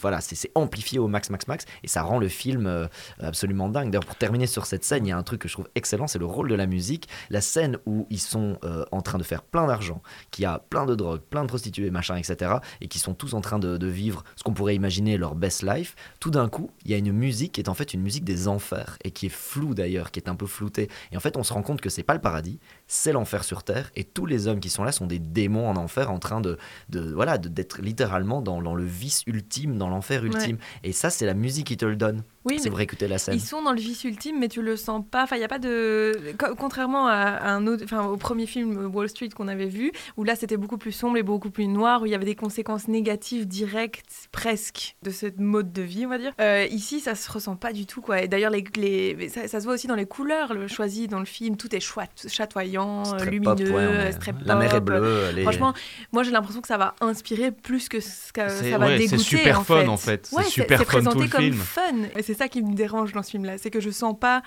Voilà, 0.00 0.20
c'est 0.20 0.50
amplifié 0.54 0.98
au 0.98 1.08
max, 1.08 1.30
max, 1.30 1.46
max, 1.46 1.64
et 1.82 1.88
ça 1.88 2.02
rend 2.02 2.18
le 2.18 2.28
film 2.28 2.88
absolument 3.18 3.68
dingue. 3.68 3.90
D'ailleurs, 3.90 4.04
pour 4.04 4.16
terminer 4.16 4.46
sur 4.46 4.66
cette 4.66 4.84
scène, 4.84 5.06
il 5.06 5.10
y 5.10 5.12
a 5.12 5.16
un 5.16 5.22
truc 5.22 5.42
que 5.42 5.48
je 5.48 5.54
trouve 5.54 5.68
excellent, 5.74 6.06
c'est 6.06 6.18
le 6.18 6.26
rôle 6.26 6.48
de 6.48 6.54
la 6.54 6.66
musique. 6.66 7.08
La 7.30 7.40
scène 7.40 7.78
où 7.86 8.06
ils 8.10 8.20
sont 8.20 8.58
euh, 8.64 8.84
en 8.92 9.00
train 9.00 9.18
de 9.18 9.22
faire 9.22 9.42
plein 9.42 9.66
d'argent, 9.66 10.02
qui 10.30 10.44
a 10.44 10.58
plein 10.58 10.86
de 10.86 10.94
drogue, 10.94 11.20
plein 11.20 11.42
de 11.42 11.48
prostituées, 11.48 11.90
machin, 11.90 12.16
etc., 12.16 12.56
et 12.80 12.88
qui 12.88 12.98
sont 12.98 13.14
tous 13.14 13.34
en 13.34 13.40
train 13.40 13.58
de, 13.58 13.76
de 13.76 13.86
vivre 13.86 14.24
ce 14.36 14.42
qu'on 14.42 14.54
pourrait 14.54 14.74
imaginer 14.74 15.16
leur 15.16 15.34
best 15.34 15.62
life. 15.62 15.96
Tout 16.20 16.30
d'un 16.30 16.48
coup, 16.48 16.70
il 16.84 16.90
y 16.90 16.94
a 16.94 16.96
une 16.96 17.12
musique 17.12 17.52
qui 17.52 17.60
est 17.60 17.68
en 17.68 17.74
fait 17.74 17.94
une 17.94 18.02
musique 18.02 18.24
des 18.24 18.48
enfers 18.48 18.98
et 19.04 19.12
qui 19.12 19.26
est 19.26 19.30
floue 19.30 19.74
d'ailleurs, 19.74 20.10
qui 20.10 20.18
est 20.18 20.28
un 20.28 20.34
peu 20.34 20.46
floutée. 20.46 20.88
Et 21.12 21.16
en 21.16 21.20
fait, 21.20 21.36
on 21.36 21.44
se 21.44 21.52
rend 21.52 21.62
compte 21.62 21.80
que 21.80 21.90
c'est 21.90 22.02
pas 22.02 22.14
le 22.14 22.20
paradis, 22.20 22.58
c'est 22.88 23.12
l'enfer 23.12 23.44
sur 23.44 23.62
terre, 23.62 23.90
et 23.94 24.02
tous 24.02 24.26
les 24.26 24.48
hommes 24.48 24.58
qui 24.58 24.68
sont 24.68 24.82
là 24.82 24.90
sont 24.90 25.06
des 25.06 25.20
démons 25.20 25.68
en 25.68 25.76
enfer, 25.76 26.10
en 26.10 26.18
train 26.18 26.40
de, 26.40 26.58
de 26.88 27.12
voilà, 27.12 27.38
d'être 27.38 27.80
littéralement 27.80 28.42
dans, 28.42 28.60
dans 28.60 28.74
le 28.74 28.84
vice 28.84 29.22
ultime, 29.26 29.78
dans 29.78 29.88
l'enfer 29.88 30.24
ultime. 30.24 30.58
Et 30.82 30.92
ça, 30.92 31.10
c'est 31.10 31.26
la 31.26 31.34
musique 31.34 31.68
qui 31.68 31.76
te 31.76 31.84
le 31.84 31.96
donne. 31.96 32.24
Oui, 32.48 32.58
c'est 32.60 32.70
vrai 32.70 32.84
écouter 32.84 33.08
la 33.08 33.18
scène. 33.18 33.34
Ils 33.34 33.40
sont 33.40 33.62
dans 33.62 33.72
le 33.72 33.80
vice 33.80 34.04
ultime, 34.04 34.38
mais 34.38 34.48
tu 34.48 34.62
le 34.62 34.76
sens 34.76 35.04
pas. 35.10 35.24
Enfin, 35.24 35.36
il 35.36 35.40
y 35.40 35.44
a 35.44 35.48
pas 35.48 35.58
de. 35.58 36.12
co- 36.38 36.54
Contrairement 36.56 37.06
à, 37.06 37.12
à 37.14 37.50
un 37.50 37.66
autre, 37.66 37.84
enfin, 37.84 38.04
au 38.06 38.16
premier 38.16 38.46
film 38.46 38.86
Wall 38.94 39.08
Street 39.08 39.28
qu'on 39.28 39.48
avait 39.48 39.66
vu, 39.66 39.92
où 40.16 40.24
là 40.24 40.34
c'était 40.36 40.56
beaucoup 40.56 40.78
plus 40.78 40.92
sombre 40.92 41.16
et 41.16 41.22
beaucoup 41.22 41.50
plus 41.50 41.66
noir, 41.66 42.02
où 42.02 42.06
il 42.06 42.12
y 42.12 42.14
avait 42.14 42.24
des 42.24 42.34
conséquences 42.34 42.88
négatives 42.88 43.46
directes, 43.46 44.28
presque, 44.32 44.96
de 45.02 45.10
ce 45.10 45.26
mode 45.38 45.72
de 45.72 45.82
vie, 45.82 46.06
on 46.06 46.08
va 46.10 46.18
dire. 46.18 46.32
Euh, 46.40 46.66
ici, 46.70 47.00
ça 47.00 47.14
se 47.14 47.30
ressent 47.30 47.56
pas 47.56 47.72
du 47.72 47.86
tout, 47.86 48.00
quoi. 48.00 48.22
Et 48.22 48.28
d'ailleurs, 48.28 48.50
les, 48.50 48.64
les- 48.76 49.28
ça, 49.28 49.46
ça 49.48 49.60
se 49.60 49.64
voit 49.64 49.74
aussi 49.74 49.86
dans 49.86 49.94
les 49.94 50.06
couleurs 50.06 50.54
le 50.54 50.68
choisi 50.68 51.08
dans 51.08 51.18
le 51.18 51.24
film. 51.24 51.56
Tout 51.56 51.74
est 51.74 51.80
chouette, 51.80 52.26
chatoyant, 52.28 53.04
C'est 53.04 53.14
euh, 53.14 53.16
très 53.18 53.30
lumineux, 53.30 53.54
pop, 53.54 53.60
ouais, 53.60 53.86
on 53.88 54.00
est- 54.00 54.12
c'est 54.12 54.18
très 54.18 54.34
La 54.44 54.54
mer 54.54 54.74
est 54.74 54.80
bleue. 54.80 55.24
elle 55.30 55.38
est- 55.40 55.42
Franchement, 55.42 55.74
moi 56.12 56.22
j'ai 56.22 56.30
l'impression 56.30 56.60
que 56.60 56.68
ça 56.68 56.78
va 56.78 56.94
inspirer 57.00 57.50
plus 57.52 57.88
que 57.88 58.00
ce 58.00 58.32
que 58.32 58.48
C'est- 58.48 58.70
ça 58.70 58.78
va 58.78 58.86
ouais, 58.86 58.92
c'est 58.98 59.04
dégoûter. 59.16 59.18
super 59.18 59.60
en 59.60 59.64
fun, 59.64 59.80
fait. 59.82 59.88
en 59.88 59.96
fait. 59.96 60.26
C'est 60.26 60.44
super 60.44 60.78
c'est 60.78 60.84
fun 60.84 60.98
tout 60.98 61.04
présenté 61.04 61.24
le 61.24 61.28
comme 61.30 61.40
film. 61.42 61.54
fun. 61.56 61.82
Et 62.16 62.22
c'est 62.22 62.34
ça 62.38 62.48
qui 62.48 62.62
me 62.62 62.74
dérange 62.74 63.12
dans 63.12 63.22
ce 63.22 63.30
film-là, 63.30 63.58
c'est 63.58 63.70
que 63.70 63.80
je 63.80 63.90
sens 63.90 64.14
pas 64.18 64.42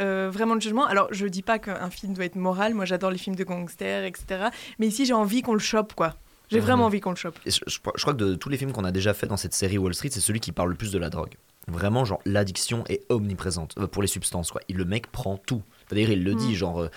euh, 0.00 0.28
vraiment 0.32 0.54
le 0.54 0.60
jugement. 0.60 0.84
Alors 0.86 1.08
je 1.12 1.26
dis 1.26 1.42
pas 1.42 1.58
qu'un 1.58 1.90
film 1.90 2.12
doit 2.14 2.24
être 2.24 2.36
moral. 2.36 2.74
Moi 2.74 2.84
j'adore 2.84 3.10
les 3.10 3.18
films 3.18 3.36
de 3.36 3.44
gangsters, 3.44 4.04
etc. 4.04 4.46
Mais 4.78 4.86
ici 4.88 5.04
j'ai 5.06 5.14
envie 5.14 5.42
qu'on 5.42 5.52
le 5.54 5.58
chope, 5.60 5.94
quoi. 5.94 6.14
J'ai 6.50 6.58
Mhm. 6.58 6.64
vraiment 6.66 6.84
envie 6.86 7.00
qu'on 7.00 7.10
le 7.10 7.16
chope. 7.16 7.38
Et 7.46 7.50
je, 7.50 7.60
je- 7.66 7.78
je 7.94 8.00
crois 8.02 8.12
que 8.12 8.18
de 8.18 8.34
tous 8.34 8.48
les 8.48 8.56
films 8.58 8.72
qu'on 8.72 8.84
a 8.84 8.92
déjà 8.92 9.14
fait 9.14 9.26
dans 9.26 9.36
cette 9.38 9.54
série 9.54 9.78
Wall 9.78 9.94
Street, 9.94 10.10
c'est 10.12 10.20
celui 10.20 10.40
qui 10.40 10.52
parle 10.52 10.68
le 10.70 10.74
plus 10.76 10.92
de 10.92 10.98
la 10.98 11.08
drogue. 11.10 11.34
Vraiment, 11.68 12.04
genre, 12.04 12.20
l'addiction 12.26 12.84
est 12.90 13.00
omniprésente 13.08 13.74
euh, 13.78 13.86
pour 13.86 14.02
les 14.02 14.08
substances, 14.08 14.50
quoi. 14.50 14.60
Il, 14.68 14.76
le 14.76 14.84
mec 14.84 15.10
prend 15.10 15.38
tout. 15.38 15.62
D'ailleurs, 15.90 16.10
il 16.10 16.24
le 16.24 16.34
dit, 16.34 16.52
Mm. 16.52 16.54
genre, 16.54 16.82
euh, 16.82 16.88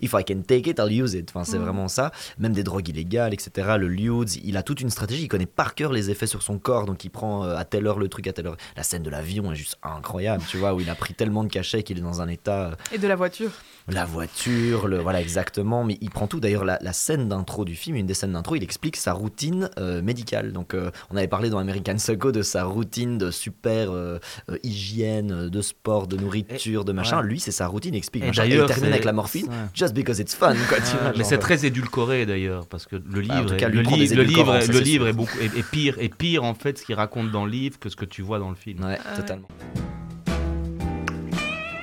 if 0.00 0.12
I 0.14 0.24
can 0.24 0.42
take 0.46 0.68
it, 0.70 0.78
I'll 0.78 0.92
use 0.92 1.14
it. 1.14 1.30
Enfin, 1.30 1.44
c'est 1.44 1.58
Mm. 1.58 1.62
vraiment 1.62 1.88
ça. 1.88 2.12
Même 2.38 2.52
des 2.52 2.62
drogues 2.62 2.88
illégales, 2.88 3.34
etc. 3.34 3.76
Le 3.78 3.88
Ludes, 3.88 4.34
il 4.44 4.56
a 4.56 4.62
toute 4.62 4.80
une 4.80 4.90
stratégie. 4.90 5.24
Il 5.24 5.28
connaît 5.28 5.46
par 5.46 5.74
cœur 5.74 5.92
les 5.92 6.10
effets 6.10 6.26
sur 6.26 6.42
son 6.42 6.58
corps, 6.58 6.86
donc 6.86 7.04
il 7.04 7.10
prend 7.10 7.44
euh, 7.44 7.56
à 7.56 7.64
telle 7.64 7.86
heure 7.86 7.98
le 7.98 8.08
truc, 8.08 8.26
à 8.26 8.32
telle 8.32 8.46
heure. 8.46 8.56
La 8.76 8.82
scène 8.82 9.02
de 9.02 9.10
l'avion 9.10 9.52
est 9.52 9.56
juste 9.56 9.78
incroyable, 9.82 10.42
tu 10.48 10.56
vois, 10.56 10.74
où 10.74 10.80
il 10.80 10.88
a 10.90 10.94
pris 10.94 11.14
tellement 11.14 11.44
de 11.44 11.48
cachets 11.48 11.82
qu'il 11.82 11.98
est 11.98 12.02
dans 12.02 12.20
un 12.20 12.28
état. 12.28 12.70
euh, 12.70 12.74
Et 12.92 12.98
de 12.98 13.06
la 13.08 13.16
voiture. 13.16 13.50
la 13.88 14.04
voiture, 14.04 14.86
le, 14.88 14.98
voilà 14.98 15.20
exactement, 15.20 15.84
mais 15.84 15.98
il 16.00 16.10
prend 16.10 16.26
tout. 16.26 16.40
D'ailleurs, 16.40 16.64
la, 16.64 16.78
la 16.80 16.92
scène 16.92 17.28
d'intro 17.28 17.64
du 17.64 17.74
film, 17.74 17.96
une 17.96 18.06
des 18.06 18.14
scènes 18.14 18.32
d'intro, 18.32 18.54
il 18.56 18.62
explique 18.62 18.96
sa 18.96 19.12
routine 19.12 19.68
euh, 19.78 20.00
médicale. 20.02 20.52
Donc, 20.52 20.74
euh, 20.74 20.90
on 21.10 21.16
avait 21.16 21.28
parlé 21.28 21.50
dans 21.50 21.58
American 21.58 21.96
Psycho 21.96 22.30
de 22.32 22.42
sa 22.42 22.64
routine 22.64 23.18
de 23.18 23.30
super 23.30 23.90
euh, 23.90 24.18
euh, 24.50 24.58
hygiène, 24.62 25.48
de 25.48 25.62
sport, 25.62 26.06
de 26.06 26.16
nourriture, 26.16 26.84
de 26.84 26.92
machin. 26.92 27.20
ouais. 27.20 27.26
Lui, 27.26 27.40
c'est 27.40 27.50
sa 27.50 27.66
routine, 27.66 27.94
il 27.94 27.98
explique. 27.98 28.19
Et 28.22 28.26
machin. 28.26 28.44
Et 28.44 28.48
il 28.54 28.64
termine 28.66 28.92
avec 28.92 29.04
la 29.04 29.12
morphine, 29.12 29.46
Ouais. 29.48 29.54
just 29.74 29.94
because 29.94 30.18
it's 30.18 30.34
fun. 30.34 30.54
Quoi, 30.68 30.78
tu 30.78 30.96
vois, 30.96 31.12
mais 31.16 31.24
c'est 31.24 31.34
euh, 31.36 31.38
très 31.38 31.64
édulcoré 31.66 32.26
d'ailleurs, 32.26 32.66
parce 32.66 32.86
que 32.86 32.96
le 32.96 33.20
livre, 33.20 33.54
est- 33.54 33.56
cas, 33.56 33.68
le, 33.68 33.80
li- 33.80 33.94
livre, 33.96 34.54
est- 34.56 34.66
le 34.68 34.78
livre 34.80 35.06
est, 35.08 35.12
beaucoup, 35.12 35.38
est, 35.40 35.56
est 35.58 35.62
pire, 35.70 35.96
est 35.98 36.14
pire 36.14 36.44
en 36.44 36.54
fait 36.54 36.78
ce 36.78 36.84
qu'il 36.84 36.94
raconte 36.94 37.30
dans 37.30 37.44
le 37.44 37.50
livre 37.50 37.78
que 37.78 37.88
ce 37.88 37.96
que 37.96 38.04
tu 38.04 38.22
vois 38.22 38.38
dans 38.38 38.50
le 38.50 38.56
film. 38.56 38.84
Ouais, 38.84 38.98
Ah 39.04 39.10
ouais. 39.10 39.16
totalement. 39.16 39.48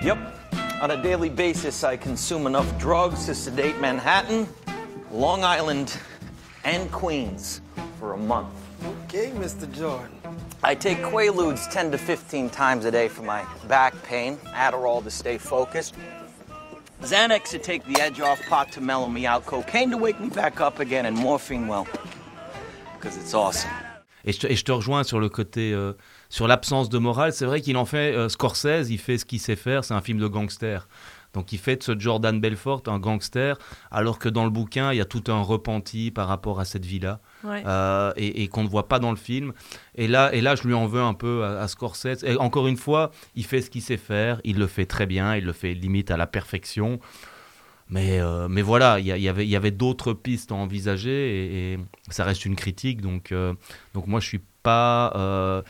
Yep. 0.03 0.17
On 0.81 0.89
a 0.91 0.95
daily 0.95 1.29
basis, 1.29 1.83
I 1.83 1.97
consume 1.97 2.45
enough 2.47 2.67
drugs 2.79 3.25
to 3.25 3.33
sedate 3.33 3.79
Manhattan, 3.81 4.47
Long 5.11 5.43
Island, 5.43 5.91
and 6.63 6.87
Queens 6.91 7.61
for 7.99 8.13
a 8.13 8.17
month. 8.17 8.47
Okay, 9.05 9.31
Mr. 9.39 9.67
Jordan. 9.75 10.09
I 10.63 10.75
take 10.75 11.01
Quaaludes 11.01 11.67
10 11.71 11.91
to 11.91 11.97
15 11.97 12.49
times 12.49 12.85
a 12.85 12.91
day 12.91 13.07
for 13.07 13.23
my 13.23 13.41
back 13.67 13.93
pain, 14.03 14.37
Adderall 14.55 15.03
to 15.03 15.09
stay 15.09 15.37
focused, 15.39 15.95
Xanax 17.01 17.51
to 17.51 17.59
take 17.59 17.83
the 17.85 18.01
edge 18.01 18.19
off, 18.19 18.41
pot 18.49 18.71
to 18.71 18.81
mellow 18.81 19.07
me 19.07 19.27
out, 19.27 19.45
cocaine 19.45 19.91
to 19.91 19.97
wake 19.97 20.19
me 20.19 20.29
back 20.29 20.59
up 20.59 20.79
again, 20.79 21.05
and 21.05 21.15
morphine, 21.15 21.67
well, 21.67 21.87
because 22.95 23.17
it's 23.17 23.33
awesome. 23.33 23.69
Et 24.25 24.33
je, 24.33 24.39
te, 24.39 24.47
et 24.47 24.55
je 24.55 24.63
te 24.65 24.71
rejoins 24.73 25.03
sur 25.03 25.19
le 25.21 25.29
côté, 25.29 25.71
euh, 25.71 25.93
sur 26.27 26.47
l'absence 26.47 26.89
de 26.89 26.97
morale. 26.97 27.31
C'est 27.31 27.45
vrai 27.45 27.61
qu'il 27.61 27.77
en 27.77 27.85
fait, 27.85 28.13
euh, 28.13 28.27
Scorsese, 28.27 28.89
il 28.89 28.97
fait 28.97 29.17
ce 29.17 29.25
qu'il 29.25 29.39
sait 29.39 29.55
faire, 29.55 29.85
c'est 29.85 29.93
un 29.93 30.01
film 30.01 30.19
de 30.19 30.27
gangster. 30.27 30.87
Donc 31.37 31.53
il 31.53 31.59
fait 31.59 31.75
de 31.75 31.83
ce 31.83 31.97
Jordan 31.99 32.39
Belfort 32.41 32.81
un 32.87 32.97
gangster, 32.97 33.59
alors 33.91 34.17
que 34.17 34.27
dans 34.27 34.43
le 34.43 34.49
bouquin, 34.49 34.91
il 34.91 34.97
y 34.97 35.01
a 35.01 35.05
tout 35.05 35.23
un 35.27 35.39
repenti 35.41 36.09
par 36.09 36.27
rapport 36.27 36.59
à 36.59 36.65
cette 36.65 36.83
vie-là, 36.83 37.19
Ouais. 37.43 37.61
euh, 37.67 38.11
et, 38.17 38.41
et 38.41 38.47
qu'on 38.47 38.63
ne 38.63 38.67
voit 38.67 38.87
pas 38.87 38.97
dans 38.97 39.11
le 39.11 39.17
film. 39.17 39.53
Et 39.93 40.07
là, 40.07 40.33
et 40.33 40.41
là, 40.41 40.55
je 40.55 40.63
lui 40.67 40.73
en 40.73 40.87
veux 40.87 41.01
un 41.01 41.13
peu 41.13 41.43
à, 41.43 41.61
à 41.61 41.67
Scorsese. 41.67 42.23
Et 42.23 42.35
encore 42.37 42.67
une 42.67 42.75
fois, 42.77 43.11
il 43.35 43.45
fait 43.45 43.61
ce 43.61 43.69
qu'il 43.69 43.83
sait 43.83 43.97
faire, 43.97 44.41
il 44.45 44.57
le 44.57 44.65
fait 44.65 44.87
très 44.87 45.05
bien, 45.05 45.35
il 45.35 45.45
le 45.45 45.53
fait 45.53 45.75
limite 45.75 46.09
à 46.09 46.17
la 46.17 46.25
perfection. 46.25 46.99
Mais, 47.89 48.19
euh, 48.19 48.47
mais 48.49 48.61
voilà, 48.63 48.99
il 48.99 49.05
y, 49.05 49.29
avait, 49.29 49.45
il 49.45 49.49
y 49.49 49.55
avait 49.55 49.71
d'autres 49.71 50.11
pistes 50.11 50.51
à 50.51 50.55
envisager 50.55 51.09
et, 51.11 51.73
et 51.73 51.79
ça 52.09 52.23
reste 52.23 52.45
une 52.45 52.55
critique. 52.55 53.01
Donc, 53.01 53.31
euh, 53.31 53.53
donc 53.93 54.07
moi, 54.07 54.19
je 54.19 54.27
suis 54.27 54.41
pas. 54.67 55.13
euh, 55.15 55.61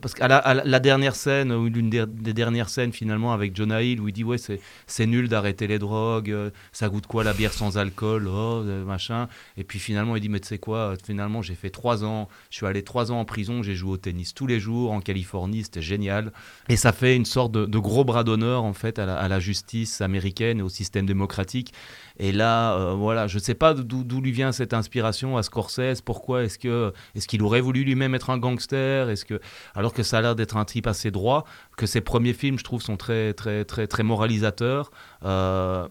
parce 0.00 0.14
qu'à 0.14 0.28
la, 0.28 0.80
dernière 0.80 1.16
scène, 1.16 1.52
ou 1.52 1.68
l'une 1.68 1.90
des, 1.90 2.06
dernières 2.06 2.68
scènes 2.68 2.92
finalement 2.92 3.32
avec 3.32 3.56
Jonah 3.56 3.82
Hill, 3.82 4.00
où 4.00 4.08
il 4.08 4.12
dit 4.12 4.24
Ouais, 4.24 4.38
c'est, 4.38 4.60
c'est 4.86 5.06
nul 5.06 5.28
d'arrêter 5.28 5.66
les 5.66 5.78
drogues, 5.78 6.30
euh, 6.30 6.50
ça 6.72 6.88
goûte 6.88 7.06
quoi 7.06 7.24
la 7.24 7.32
bière 7.32 7.52
sans 7.52 7.76
alcool, 7.76 8.28
oh, 8.28 8.62
euh, 8.64 8.84
machin. 8.84 9.28
Et 9.56 9.64
puis 9.64 9.78
finalement, 9.78 10.16
il 10.16 10.20
dit 10.20 10.28
Mais 10.28 10.40
tu 10.40 10.48
sais 10.48 10.58
quoi, 10.58 10.94
finalement, 11.04 11.42
j'ai 11.42 11.54
fait 11.54 11.70
trois 11.70 12.04
ans, 12.04 12.28
je 12.50 12.56
suis 12.56 12.66
allé 12.66 12.82
trois 12.82 13.10
ans 13.10 13.20
en 13.20 13.24
prison, 13.24 13.62
j'ai 13.62 13.74
joué 13.74 13.92
au 13.92 13.96
tennis 13.96 14.32
tous 14.32 14.46
les 14.46 14.60
jours 14.60 14.92
en 14.92 15.00
Californie, 15.00 15.64
c'était 15.64 15.82
génial. 15.82 16.32
Et 16.68 16.76
ça 16.76 16.92
fait 16.92 17.16
une 17.16 17.24
sorte 17.26 17.52
de, 17.52 17.66
de 17.66 17.78
gros 17.78 18.04
bras 18.04 18.24
d'honneur 18.24 18.64
en 18.64 18.72
fait 18.72 18.98
à 18.98 19.06
la, 19.06 19.16
à 19.16 19.28
la 19.28 19.40
justice 19.40 20.00
américaine 20.00 20.60
et 20.60 20.62
au 20.62 20.68
système 20.68 21.06
démocratique. 21.06 21.72
Et 22.18 22.32
là, 22.32 22.74
euh, 22.74 22.94
voilà, 22.94 23.26
je 23.26 23.36
ne 23.36 23.42
sais 23.42 23.54
pas 23.54 23.74
d'où 23.74 24.20
lui 24.20 24.32
vient 24.32 24.52
cette 24.52 24.74
inspiration 24.74 25.36
à 25.36 25.42
Scorsese. 25.42 26.00
Pourquoi 26.04 26.44
est-ce 26.44 26.58
que 26.58 26.92
est-ce 27.14 27.26
qu'il 27.26 27.42
aurait 27.42 27.60
voulu 27.60 27.84
lui-même 27.84 28.14
être 28.14 28.30
un 28.30 28.38
gangster 28.38 29.10
Est-ce 29.10 29.24
que 29.24 29.40
alors 29.74 29.92
que 29.92 30.02
ça 30.02 30.18
a 30.18 30.22
l'air 30.22 30.34
d'être 30.36 30.56
un 30.56 30.64
type 30.64 30.86
assez 30.86 31.10
droit, 31.10 31.44
que 31.76 31.86
ses 31.86 32.00
premiers 32.00 32.32
films, 32.32 32.58
je 32.58 32.64
trouve, 32.64 32.82
sont 32.82 32.96
très 32.96 33.34
très 33.34 33.64
très 33.64 33.86
très 33.86 34.02
moralisateurs. 34.02 34.90
Euh, 35.24 35.88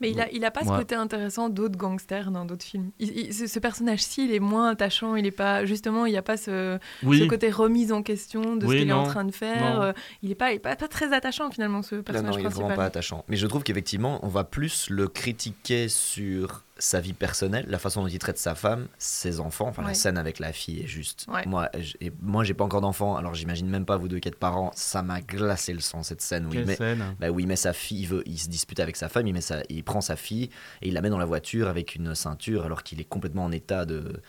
Mais 0.00 0.10
il 0.10 0.20
a, 0.20 0.30
il 0.30 0.44
a 0.44 0.50
pas 0.50 0.62
ce 0.62 0.68
côté 0.68 0.94
intéressant 0.94 1.48
d'autres 1.48 1.78
gangsters 1.78 2.30
dans 2.30 2.44
d'autres 2.44 2.64
films. 2.66 2.90
Il- 2.98 3.16
il- 3.16 3.32
ce, 3.34 3.46
ce 3.46 3.58
personnage-ci, 3.58 4.26
il 4.26 4.34
est 4.34 4.40
moins 4.40 4.68
attachant. 4.70 5.16
Il 5.16 5.24
est 5.24 5.30
pas 5.30 5.64
justement, 5.64 6.04
il 6.04 6.10
n'y 6.12 6.18
a 6.18 6.22
pas 6.22 6.36
ce, 6.36 6.78
oui, 7.02 7.20
ce 7.20 7.24
côté 7.24 7.50
remise 7.50 7.92
en 7.92 8.02
question 8.02 8.56
de 8.56 8.66
Oui, 8.66 8.76
ce 8.76 8.80
qu'il 8.82 8.90
est 8.90 8.92
en 8.92 9.04
train 9.04 9.24
de 9.24 9.32
faire. 9.32 9.76
non. 9.76 9.82
Euh, 9.82 9.92
il 10.22 10.30
est 10.30 10.34
pas, 10.34 10.52
il 10.52 10.56
est 10.56 10.58
pas, 10.58 10.76
pas 10.76 10.88
très 10.88 11.14
attachant 11.14 11.50
finalement 11.50 11.80
ce 11.82 11.96
personnage 11.96 12.34
non, 12.34 12.40
il 12.40 12.44
est 12.44 12.48
vraiment 12.48 12.66
principal. 12.66 12.76
pas 12.76 12.84
attachant. 12.84 13.24
Mais 13.28 13.36
je 13.36 13.46
trouve 13.46 13.62
qu'effectivement, 13.62 14.20
on 14.22 14.28
va 14.28 14.44
plus 14.44 14.90
le 14.90 15.08
critiquer 15.08 15.88
sur 15.88 16.62
sa 16.78 17.00
vie 17.00 17.12
personnelle, 17.14 17.64
la 17.68 17.78
façon 17.78 18.02
dont 18.02 18.08
il 18.08 18.18
traite 18.18 18.36
sa 18.38 18.54
femme, 18.54 18.88
ses 18.98 19.40
enfants. 19.40 19.68
Enfin, 19.68 19.82
la 19.82 19.94
scène 19.94 20.18
avec 20.18 20.38
la 20.38 20.52
fille 20.52 20.80
est 20.82 20.86
juste. 20.86 21.26
Ouais. 21.28 21.46
Moi, 21.46 21.70
j- 21.78 21.96
et 22.00 22.12
moi, 22.20 22.44
j'ai 22.44 22.52
pas 22.54 22.64
encore 22.64 22.82
d'enfant, 22.82 23.16
alors 23.16 23.34
j'imagine 23.34 23.68
même 23.68 23.86
pas 23.86 23.96
vous 23.96 24.08
deux 24.08 24.18
qui 24.18 24.28
êtes 24.28 24.38
parents. 24.38 24.70
Ça 24.74 25.02
m'a 25.02 25.20
glacé 25.22 25.72
le 25.72 25.80
sang 25.80 26.02
cette 26.02 26.20
scène 26.20 26.44
où 26.46 26.48
il 26.50 26.56
quelle 26.56 26.66
met. 26.66 26.76
scène 26.76 27.16
Bah, 27.18 27.30
où 27.30 27.40
il 27.40 27.46
met 27.46 27.56
sa 27.56 27.72
fille, 27.72 28.00
il, 28.02 28.08
veut, 28.08 28.22
il 28.26 28.38
se 28.38 28.48
dispute 28.48 28.80
avec 28.80 28.96
sa 28.96 29.08
femme, 29.08 29.26
il, 29.26 29.32
met 29.32 29.40
sa, 29.40 29.62
il 29.68 29.82
prend 29.84 30.00
sa 30.02 30.16
fille 30.16 30.50
et 30.82 30.88
il 30.88 30.94
la 30.94 31.00
met 31.00 31.08
dans 31.10 31.18
la 31.18 31.24
voiture 31.24 31.68
avec 31.68 31.94
une 31.94 32.14
ceinture 32.14 32.64
alors 32.66 32.82
qu'il 32.82 33.00
est 33.00 33.04
complètement 33.04 33.44
en 33.44 33.52
état 33.52 33.86
de, 33.86 34.20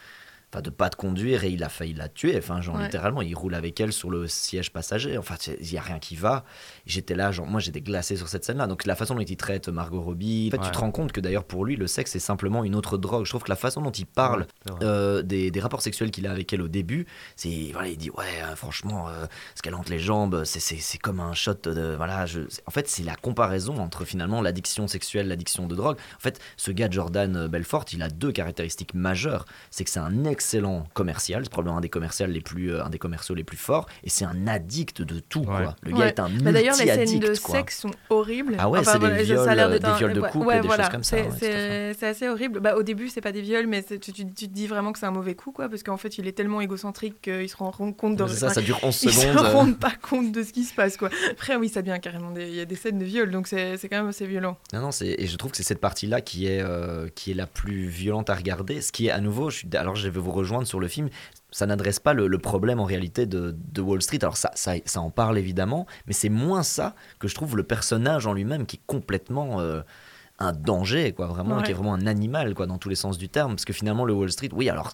enfin, 0.57 0.61
de 0.61 0.69
pas 0.69 0.89
de 0.89 0.95
conduire 0.95 1.43
et 1.43 1.49
il 1.49 1.63
a 1.63 1.69
failli 1.69 1.93
la 1.93 2.09
tuer. 2.09 2.35
Enfin, 2.37 2.61
genre 2.61 2.75
Ouais. 2.77 2.83
littéralement, 2.83 3.21
il 3.21 3.35
roule 3.35 3.55
avec 3.55 3.79
elle 3.79 3.93
sur 3.93 4.09
le 4.09 4.27
siège 4.27 4.71
passager. 4.71 5.17
Enfin, 5.17 5.35
il 5.61 5.71
y 5.71 5.77
a 5.77 5.81
rien 5.81 5.99
qui 5.99 6.15
va. 6.15 6.43
J'étais 6.85 7.15
là, 7.15 7.31
genre, 7.31 7.47
moi 7.47 7.59
j'étais 7.59 7.81
glacé 7.81 8.15
sur 8.17 8.27
cette 8.27 8.43
scène-là. 8.45 8.67
Donc 8.67 8.85
la 8.85 8.95
façon 8.95 9.15
dont 9.15 9.21
il 9.21 9.37
traite 9.37 9.69
Margot 9.69 10.01
Robbie, 10.01 10.49
en 10.53 10.57
fait, 10.57 10.63
tu 10.63 10.71
te 10.71 10.77
rends 10.79 10.91
compte 10.91 11.11
que 11.11 11.21
d'ailleurs 11.21 11.43
pour 11.43 11.65
lui, 11.65 11.75
le 11.75 11.87
sexe 11.87 12.11
c'est 12.11 12.19
simplement 12.19 12.63
une 12.63 12.75
autre 12.75 12.97
drogue. 12.97 13.25
Je 13.25 13.29
trouve 13.31 13.43
que 13.43 13.49
la 13.49 13.55
façon 13.55 13.81
dont 13.81 13.91
il 13.91 14.05
parle 14.05 14.47
euh, 14.81 15.21
des, 15.21 15.51
des 15.51 15.59
rapports 15.59 15.81
sexuels 15.81 16.11
qu'il 16.11 16.25
a 16.27 16.31
avec 16.31 16.51
elle 16.53 16.61
au 16.61 16.67
début, 16.67 17.05
c'est 17.35 17.69
voilà, 17.73 17.89
il 17.89 17.97
dit 17.97 18.09
ouais, 18.09 18.23
euh, 18.43 18.55
franchement, 18.55 19.09
euh, 19.09 19.25
ce 19.55 19.61
qu'elle 19.61 19.75
entre 19.75 19.91
les 19.91 19.99
jambes, 19.99 20.43
c'est- 20.43 20.59
c'est 20.59 20.77
c'est 20.77 20.97
comme 20.97 21.19
un 21.19 21.33
shot 21.33 21.53
de 21.65 21.95
voilà. 21.95 22.25
Je, 22.25 22.41
en 22.65 22.71
fait, 22.71 22.87
c'est 22.87 23.03
la 23.03 23.15
comparaison 23.15 23.77
entre 23.77 24.05
finalement 24.05 24.41
l'addiction 24.41 24.87
sexuelle, 24.87 25.27
l'addiction 25.27 25.67
de 25.67 25.75
drogue. 25.75 25.97
En 26.15 26.19
fait, 26.19 26.39
ce 26.57 26.71
gars 26.71 26.87
Jordan 26.89 27.47
Belfort, 27.47 27.85
il 27.93 28.01
a 28.01 28.09
deux 28.09 28.31
caractéristiques 28.31 28.93
majeures. 28.93 29.45
C'est 29.71 29.83
que 29.83 29.89
c'est 29.89 29.99
un 29.99 30.23
excellent 30.25 30.46
commercial, 30.93 31.43
c'est 31.43 31.49
probablement 31.51 31.77
un 31.77 31.81
des 31.81 31.89
commerciaux 31.89 32.25
les 32.27 32.41
plus, 32.41 32.71
euh, 32.73 32.83
un 32.83 32.89
des 32.89 32.97
commerciaux 32.99 33.35
les 33.35 33.43
plus 33.43 33.57
forts, 33.57 33.87
et 34.03 34.09
c'est 34.09 34.25
un 34.25 34.47
addict 34.47 35.01
de 35.01 35.19
tout. 35.19 35.39
Ouais. 35.39 35.45
Quoi. 35.45 35.75
Le 35.83 35.91
gars 35.91 35.97
Ouais. 35.97 36.07
est 36.07 36.19
un 36.19 36.29
Bah, 36.29 36.51
D'ailleurs, 36.51 36.75
les 36.77 36.85
scènes 36.85 37.19
de 37.19 37.35
quoi. 37.39 37.55
sexe 37.55 37.79
sont 37.79 37.91
horribles. 38.09 38.55
Ah 38.59 38.69
ouais, 38.69 38.83
c'est 38.83 38.99
des 38.99 39.05
ça 39.07 39.13
a 39.13 39.21
viols, 39.23 39.55
l'air 39.55 39.69
d'être 39.69 39.85
des 39.91 39.97
viols 39.97 40.13
de 40.13 40.21
couple 40.21 40.47
ouais, 40.47 40.57
et 40.57 40.61
des 40.61 40.67
voilà. 40.67 40.83
choses 40.85 40.91
comme 40.93 41.03
ça, 41.03 41.17
C'est- 41.17 41.39
C'est 41.39 41.93
c'est 41.99 42.07
assez 42.07 42.27
horrible. 42.29 42.59
Bah, 42.59 42.75
au 42.75 42.83
début, 42.83 43.09
c'est 43.09 43.21
pas 43.21 43.31
des 43.31 43.41
viols, 43.41 43.67
mais 43.67 43.83
c'est- 43.87 43.99
tu, 43.99 44.11
tu, 44.13 44.25
tu 44.25 44.47
te 44.47 44.53
dis 44.53 44.67
vraiment 44.67 44.91
que 44.91 44.99
c'est 44.99 45.05
un 45.05 45.11
mauvais 45.11 45.35
coup, 45.35 45.51
quoi, 45.51 45.69
parce 45.69 45.83
qu'en 45.83 45.97
fait, 45.97 46.17
il 46.17 46.27
est 46.27 46.31
tellement 46.33 46.61
égocentrique 46.61 47.21
qu'il 47.21 47.49
se 47.49 47.57
rend 47.57 47.71
compte 47.71 48.15
de. 48.15 48.27
C'est 48.27 48.35
ça, 48.37 48.49
ça 48.49 48.61
dure 48.61 48.79
11 48.83 48.99
Ils 49.03 49.11
se 49.13 49.21
secondes. 49.21 49.69
euh. 49.69 49.73
pas 49.73 49.93
compte 50.01 50.31
de 50.31 50.43
ce 50.43 50.51
qui 50.53 50.63
se 50.63 50.73
passe, 50.73 50.97
quoi. 50.97 51.09
Après, 51.31 51.55
oui, 51.55 51.69
ça 51.69 51.81
devient 51.81 51.99
carrément 52.01 52.31
des... 52.31 52.47
Il 52.47 52.55
y 52.55 52.59
a 52.61 52.65
des 52.65 52.75
scènes 52.75 52.99
de 52.99 53.05
viol, 53.05 53.29
donc 53.31 53.47
c'est 53.47 53.77
c'est 53.77 53.89
quand 53.89 53.97
même 53.97 54.07
assez 54.07 54.25
violent. 54.27 54.57
Non, 54.73 54.81
non, 54.81 54.91
c'est, 54.91 55.15
et 55.17 55.27
je 55.27 55.35
trouve 55.37 55.51
que 55.51 55.57
c'est 55.57 55.63
cette 55.63 55.81
partie-là 55.81 56.21
qui 56.21 56.47
est, 56.47 56.61
euh, 56.61 57.07
qui 57.15 57.31
est 57.31 57.33
la 57.33 57.47
plus 57.47 57.87
violente 57.87 58.29
à 58.29 58.35
regarder. 58.35 58.81
Ce 58.81 58.91
qui 58.91 59.07
est 59.07 59.11
à 59.11 59.19
nouveau, 59.19 59.49
je 59.49 59.57
suis, 59.59 59.67
alors 59.75 59.95
je 59.95 60.07
vais 60.07 60.19
vous 60.19 60.26
rejoindre 60.31 60.67
sur 60.67 60.79
le 60.79 60.87
film, 60.87 61.09
ça 61.51 61.65
n'adresse 61.65 61.99
pas 61.99 62.13
le, 62.13 62.27
le 62.27 62.37
problème 62.39 62.79
en 62.79 62.85
réalité 62.85 63.25
de, 63.25 63.55
de 63.57 63.81
Wall 63.81 64.01
Street. 64.01 64.19
Alors 64.21 64.37
ça, 64.37 64.51
ça, 64.55 64.73
ça 64.85 65.01
en 65.01 65.09
parle 65.09 65.37
évidemment, 65.37 65.85
mais 66.07 66.13
c'est 66.13 66.29
moins 66.29 66.63
ça 66.63 66.95
que 67.19 67.27
je 67.27 67.35
trouve 67.35 67.55
le 67.57 67.63
personnage 67.63 68.27
en 68.27 68.33
lui-même 68.33 68.65
qui 68.65 68.77
est 68.77 68.81
complètement 68.87 69.59
euh, 69.59 69.81
un 70.39 70.51
danger, 70.51 71.13
quoi, 71.13 71.27
vraiment, 71.27 71.57
Ouais. 71.57 71.63
qui 71.63 71.71
est 71.71 71.73
vraiment 71.73 71.93
un 71.95 72.05
animal, 72.07 72.53
quoi, 72.53 72.67
dans 72.67 72.77
tous 72.77 72.89
les 72.89 72.95
sens 72.95 73.17
du 73.17 73.29
terme. 73.29 73.51
Parce 73.53 73.65
que 73.65 73.73
finalement, 73.73 74.05
le 74.05 74.13
Wall 74.13 74.31
Street, 74.31 74.49
oui, 74.53 74.69
alors 74.69 74.93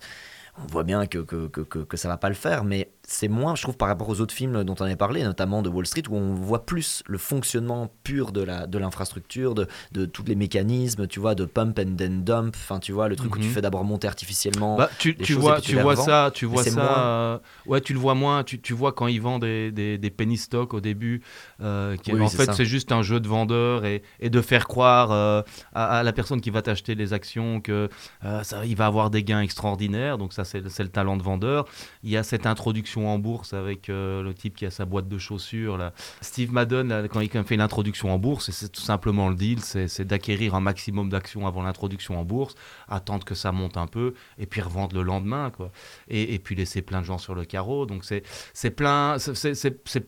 on 0.63 0.68
voit 0.68 0.84
bien 0.84 1.08
que, 1.08 1.18
que, 1.18 1.48
que, 1.48 1.62
que, 1.62 1.80
que 1.80 1.98
ça 1.98 2.08
va 2.08 2.18
pas 2.18 2.30
le 2.30 2.36
faire, 2.36 2.63
mais 2.63 2.92
c'est 3.05 3.27
moins, 3.27 3.55
je 3.55 3.62
trouve, 3.63 3.75
par 3.77 3.89
rapport 3.89 4.07
aux 4.10 4.22
autres 4.22 4.33
films 4.33 4.63
dont 4.63 4.75
on 4.79 4.83
avait 4.86 4.95
parlé, 4.95 5.24
notamment 5.24 5.62
de 5.62 5.69
Wall 5.69 5.86
Street, 5.86 6.03
où 6.10 6.15
on 6.15 6.33
voit 6.33 6.65
plus 6.65 7.03
le 7.05 7.17
fonctionnement 7.17 7.91
pur 8.03 8.31
de 8.31 8.41
la 8.41 8.65
de 8.65 8.77
l'infrastructure, 8.77 9.55
de, 9.55 9.67
de 9.91 10.05
tous 10.05 10.24
les 10.24 10.36
mécanismes, 10.36 11.05
tu 11.07 11.19
vois, 11.19 11.36
de 11.36 11.43
pump 11.45 11.77
and 11.79 11.95
then 11.98 12.24
dump, 12.24 12.55
enfin, 12.55 12.79
tu 12.79 12.91
vois, 12.93 13.10
le 13.10 13.15
truc 13.17 13.36
où 13.36 13.39
tu 13.39 13.48
Mhm. 13.48 13.53
fais 13.53 13.62
d'abord 13.62 13.83
monter 13.83 14.07
artificiellement. 14.07 14.77
Bah, 14.77 14.89
tu, 15.00 15.13
des 15.15 15.24
tu 15.24 15.33
choses 15.33 15.41
vois, 15.41 15.60
tu 15.62 15.75
vois 15.81 15.95
ça, 16.05 16.31
tu 16.33 16.45
vois 16.45 16.63
ça. 16.72 16.81
moins. 16.81 16.98
euh, 16.98 17.39
ouais, 17.65 17.81
tu 17.81 17.93
le 17.93 18.00
vois 18.00 18.15
moins. 18.15 18.43
Tu, 18.43 18.62
tu 18.62 18.74
vois 18.74 18.93
quand 18.93 19.07
il 19.07 19.19
vend 19.19 19.38
des, 19.38 19.72
des, 19.72 19.98
des 19.98 20.10
penny 20.10 20.38
stocks 20.38 20.74
au 20.74 20.79
début, 20.81 21.22
euh, 21.62 21.98
qui, 21.98 22.13
Oui, 22.13 22.22
en 22.22 22.29
fait 22.29 22.45
c'est 22.53 22.65
juste 22.65 22.91
un 22.93 23.01
jeu 23.01 23.19
de 23.19 23.27
vendeur 23.27 23.83
et, 23.86 24.01
et 24.22 24.29
de 24.29 24.41
faire 24.41 24.65
croire 24.67 25.12
euh, 25.12 25.41
à, 25.74 26.00
à 26.00 26.03
la 26.03 26.13
personne 26.13 26.39
qui 26.39 26.51
va 26.51 26.62
t'acheter 26.62 26.95
les 26.95 27.12
actions 27.13 27.60
que 27.60 27.89
euh, 28.24 28.43
ça, 28.43 28.65
il 28.65 28.75
va 28.77 28.86
avoir 28.86 29.10
des 29.10 29.24
gains 29.24 29.41
extraordinaires. 29.41 30.17
Donc 30.17 30.31
ça 30.31 30.45
c'est 30.45 30.69
c'est 30.69 30.83
le 30.83 30.89
talent 30.89 31.17
de 31.17 31.24
vendeur. 31.24 31.65
Il 32.03 32.10
y 32.10 32.15
a 32.17 32.24
cette 32.24 32.45
introduction 32.45 32.92
en 33.01 33.19
bourse 33.19 33.53
avec 33.53 33.89
euh, 33.89 34.21
le 34.21 34.33
type 34.33 34.55
qui 34.55 34.65
a 34.65 34.71
sa 34.71 34.85
boîte 34.85 35.07
de 35.07 35.17
chaussures. 35.17 35.77
Là. 35.77 35.93
Steve 36.21 36.51
Madden, 36.51 37.07
quand 37.12 37.19
il 37.19 37.29
fait 37.29 37.57
l'introduction 37.57 38.13
en 38.13 38.19
bourse, 38.19 38.51
c'est 38.51 38.71
tout 38.71 38.81
simplement 38.81 39.29
le 39.29 39.35
deal, 39.35 39.59
c'est 39.62 40.05
d'acquérir 40.05 40.55
un 40.55 40.59
maximum 40.59 41.09
d'actions 41.09 41.47
avant 41.47 41.63
l'introduction 41.63 42.19
en 42.19 42.23
bourse, 42.23 42.55
attendre 42.88 43.25
que 43.25 43.35
ça 43.35 43.51
monte 43.51 43.77
un 43.77 43.88
peu, 43.88 44.13
et 44.38 44.45
puis 44.45 44.62
revendre 44.62 44.95
le 44.95 45.03
lendemain. 45.03 45.51
Quoi. 45.51 45.71
Et, 46.07 46.39
puis 46.39 46.55
laisser 46.55 46.81
plein 46.81 47.01
de 47.01 47.05
gens 47.05 47.17
sur 47.17 47.35
le 47.35 47.45
carreau. 47.45 47.85
Donc 47.85 48.03
c'est 48.05 48.71
plein, 48.71 49.17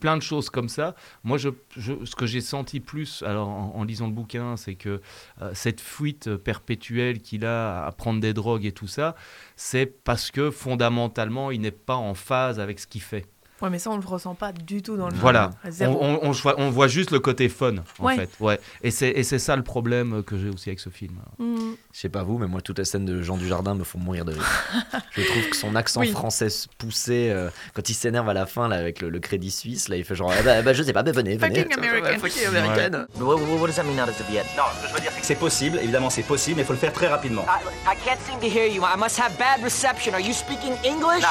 plein 0.00 0.16
de 0.16 0.22
choses 0.22 0.50
comme 0.50 0.68
ça. 0.68 0.94
Moi, 1.24 1.38
je, 1.38 1.50
ce 1.76 2.14
que 2.14 2.26
j'ai 2.26 2.40
senti 2.40 2.80
plus 2.80 3.22
alors, 3.26 3.48
en, 3.48 3.72
en 3.74 3.84
lisant 3.84 4.06
le 4.06 4.12
bouquin, 4.12 4.56
c'est 4.56 4.74
que 4.74 5.00
euh, 5.42 5.50
cette 5.54 5.80
fuite 5.80 6.36
perpétuelle 6.36 7.20
qu'il 7.20 7.44
a 7.44 7.86
à 7.86 7.92
prendre 7.92 8.20
des 8.20 8.32
drogues 8.32 8.64
et 8.64 8.72
tout 8.72 8.86
ça, 8.86 9.14
c'est 9.56 9.86
parce 9.86 10.30
que 10.30 10.50
fondamentalement, 10.50 11.50
il 11.50 11.60
n'est 11.60 11.70
pas 11.70 11.96
en 11.96 12.14
phase 12.14 12.60
avec 12.60 12.75
ce 12.80 12.86
qu'il 12.86 13.02
fait. 13.02 13.26
Ouais, 13.62 13.70
mais 13.70 13.78
ça, 13.78 13.88
on 13.88 13.96
le 13.96 14.06
ressent 14.06 14.34
pas 14.34 14.52
du 14.52 14.82
tout 14.82 14.98
dans 14.98 15.08
le 15.08 15.14
Voilà, 15.14 15.44
film. 15.44 15.56
on, 15.64 15.70
Zéro. 15.70 15.98
on- 16.02 16.18
on 16.24 16.30
voit, 16.30 16.54
on 16.58 16.68
voit 16.68 16.88
juste 16.88 17.10
le 17.10 17.20
côté 17.20 17.48
fun, 17.48 17.76
en 17.98 18.04
Ouais. 18.04 18.14
fait. 18.16 18.28
Ouais. 18.38 18.60
Et 18.82 18.90
c'est 18.90 19.38
ça 19.38 19.56
le 19.56 19.62
problème 19.62 20.22
que 20.24 20.36
j'ai 20.36 20.50
aussi 20.50 20.68
avec 20.68 20.78
ce 20.78 20.90
film. 20.90 21.14
Mm. 21.38 21.56
Je 21.90 21.98
sais 21.98 22.10
pas 22.10 22.22
vous, 22.22 22.36
mais 22.36 22.46
moi, 22.48 22.60
toutes 22.60 22.80
les 22.80 22.84
scènes 22.84 23.06
de 23.06 23.22
Jean 23.22 23.38
Dujardin 23.38 23.74
me 23.74 23.82
font 23.82 23.98
mourir 23.98 24.26
de 24.26 24.32
rire. 24.32 24.44
je 25.12 25.22
trouve 25.22 25.48
que 25.48 25.56
son 25.56 25.74
accent 25.74 26.00
Oui. 26.02 26.10
français 26.10 26.48
poussé, 26.76 27.30
euh, 27.30 27.48
quand 27.72 27.88
il 27.88 27.94
s'énerve 27.94 28.28
à 28.28 28.34
la 28.34 28.44
fin 28.44 28.68
là, 28.68 28.76
avec 28.76 29.00
le, 29.00 29.08
le 29.08 29.20
crédit 29.20 29.50
suisse, 29.50 29.88
là, 29.88 29.96
il 29.96 30.04
fait 30.04 30.14
genre, 30.14 30.34
eh 30.38 30.42
bah, 30.42 30.60
bah, 30.60 30.74
je 30.74 30.82
sais 30.82 30.92
pas, 30.92 31.02
bah, 31.02 31.12
venez, 31.12 31.38
venez. 31.38 31.62
Fucking 31.62 31.78
American. 31.78 32.18
Fucking 32.20 32.46
American. 32.48 33.06
What, 33.18 33.36
what- 33.36 33.58
what 33.58 33.66
does 33.68 33.76
that 33.76 33.84
mean 33.84 33.98
out 33.98 34.10
of 34.10 34.18
the 34.18 34.30
yet? 34.30 34.44
Non, 34.54 34.64
ce 34.76 34.82
que 34.82 34.88
je 34.90 34.92
veux 34.96 35.00
dire, 35.00 35.12
c'est 35.14 35.20
que 35.22 35.26
c'est 35.26 35.34
possible, 35.34 35.78
évidemment 35.82 36.10
c'est 36.10 36.24
possible, 36.24 36.56
mais 36.56 36.62
il 36.64 36.66
faut 36.66 36.74
le 36.74 36.78
faire 36.78 36.92
très 36.92 37.08
rapidement. 37.08 37.46
I, 37.48 37.90
I 37.90 37.96
can't 38.04 38.20
seem 38.20 38.38
to 38.38 38.54
hear 38.54 38.66
you. 38.66 38.82
I 38.82 38.98
must 38.98 39.18
have 39.18 39.32
bad 39.38 39.64
reception. 39.64 40.12
Are 40.12 40.20
you 40.20 40.34
speaking 40.34 40.74
English? 40.84 41.24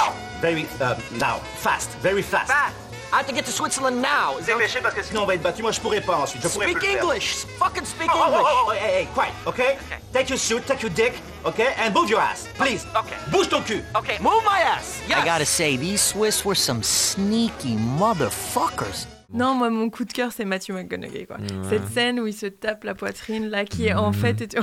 Very, 0.45 0.65
uh, 0.79 0.95
now, 1.19 1.39
fast, 1.55 1.89
very 2.01 2.21
fast. 2.21 2.51
Fast. 2.51 2.75
I 3.13 3.17
have 3.19 3.27
to 3.27 3.33
get 3.33 3.45
to 3.45 3.51
Switzerland 3.51 4.01
now. 4.01 4.35
Dépêchez 4.45 4.81
parce 4.81 4.93
que 4.93 5.01
sinon 5.03 5.23
on 5.23 5.25
va 5.25 5.35
être 5.35 5.41
battu, 5.41 5.61
moi 5.61 5.71
je 5.71 5.79
pourrais 5.79 6.01
pas 6.01 6.17
ensuite, 6.17 6.43
je 6.43 6.49
pourrais 6.49 6.67
Speak 6.67 6.79
plus 6.79 6.87
le 6.87 6.93
faire. 6.93 7.03
English. 7.03 7.45
Fucking 7.59 7.85
speak 7.85 8.09
Oh, 8.13 8.17
oh, 8.17 8.25
English. 8.25 8.41
oh, 8.45 8.65
oh, 8.67 8.71
hey, 8.73 9.01
hey, 9.01 9.07
quiet, 9.13 9.31
okay? 9.47 9.77
Take 10.13 10.29
your 10.29 10.37
suit, 10.37 10.65
take 10.67 10.81
your 10.83 10.91
dick, 10.91 11.13
okay? 11.45 11.69
And 11.79 11.93
move 11.93 12.09
your 12.09 12.19
ass, 12.19 12.47
please. 12.57 12.85
Okay. 12.95 13.15
Bouge 13.31 13.47
ton 13.49 13.61
cul. 13.63 13.81
Okay, 13.95 14.17
move 14.21 14.43
my 14.43 14.59
ass. 14.59 15.01
Yes. 15.07 15.19
I 15.19 15.25
gotta 15.25 15.45
say, 15.45 15.77
these 15.77 16.01
Swiss 16.01 16.43
were 16.45 16.55
some 16.55 16.83
sneaky 16.83 17.75
motherfuckers. 17.77 19.07
Non, 19.33 19.55
moi, 19.55 19.69
mon 19.69 19.89
coup 19.89 20.05
de 20.05 20.11
cœur, 20.13 20.31
c'est 20.35 20.45
Matthew 20.45 20.73
McConaughey. 20.73 21.25
Quoi. 21.25 21.37
Cette 21.69 21.87
scène 21.93 22.19
où 22.19 22.27
il 22.27 22.33
se 22.33 22.45
tape 22.47 22.83
la 22.83 22.95
poitrine, 22.95 23.49
là, 23.49 23.65
qui 23.65 23.87
est 23.87 23.93
en 23.93 24.11
fait. 24.13 24.41
est- 24.41 24.55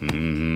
Comment 0.00 0.53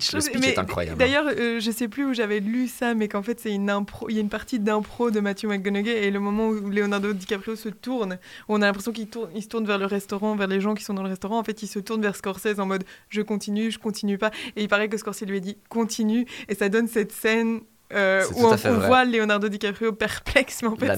speech, 0.00 0.10
je 0.10 0.16
le 0.16 0.22
trouve- 0.22 0.32
speech 0.32 0.42
mais 0.48 0.52
est 0.54 0.58
incroyable. 0.58 0.98
D'ailleurs, 0.98 1.26
euh, 1.28 1.60
je 1.60 1.70
sais 1.70 1.88
plus 1.88 2.04
où 2.06 2.14
j'avais 2.14 2.40
lu 2.40 2.66
ça, 2.68 2.94
mais 2.94 3.08
qu'en 3.08 3.22
fait, 3.22 3.38
c'est 3.40 3.52
une 3.52 3.70
impro. 3.70 4.08
Il 4.08 4.14
y 4.14 4.18
a 4.18 4.20
une 4.20 4.28
partie 4.28 4.58
d'impro 4.58 5.10
de 5.10 5.20
Matthew 5.20 5.44
McConaughey 5.46 6.04
et 6.06 6.10
le 6.10 6.20
moment 6.20 6.48
où 6.48 6.70
Leonardo 6.70 7.12
DiCaprio 7.12 7.56
se 7.56 7.68
tourne, 7.68 8.18
on 8.48 8.62
a 8.62 8.66
l'impression 8.66 8.92
qu'il 8.92 9.08
tourne, 9.08 9.30
il 9.34 9.42
se 9.42 9.48
tourne 9.48 9.66
vers 9.66 9.78
le 9.78 9.86
restaurant, 9.86 10.34
vers 10.36 10.48
les 10.48 10.60
gens 10.60 10.74
qui 10.74 10.84
sont 10.84 10.94
dans 10.94 11.02
le 11.02 11.08
restaurant. 11.10 11.38
En 11.38 11.44
fait, 11.44 11.62
il 11.62 11.66
se 11.66 11.78
tourne 11.78 12.02
vers 12.02 12.16
Scorsese 12.16 12.58
en 12.58 12.66
mode 12.66 12.84
je 13.08 13.22
continue, 13.22 13.70
je 13.70 13.78
continue 13.78 14.18
pas. 14.18 14.30
Et 14.56 14.62
il 14.62 14.68
paraît 14.68 14.88
que 14.88 14.96
Scorsese 14.96 15.22
lui 15.26 15.36
a 15.36 15.40
dit 15.40 15.56
continue, 15.68 16.26
et 16.48 16.54
ça 16.54 16.68
donne 16.68 16.88
cette 16.88 17.12
scène. 17.12 17.60
Euh, 17.92 18.24
où 18.36 18.46
on, 18.46 18.54
voit 18.78 19.04
Leonardo 19.04 19.48
DiCaprio 19.48 19.92
perplexe, 19.92 20.62
mais 20.62 20.68
en 20.68 20.76
fait, 20.76 20.96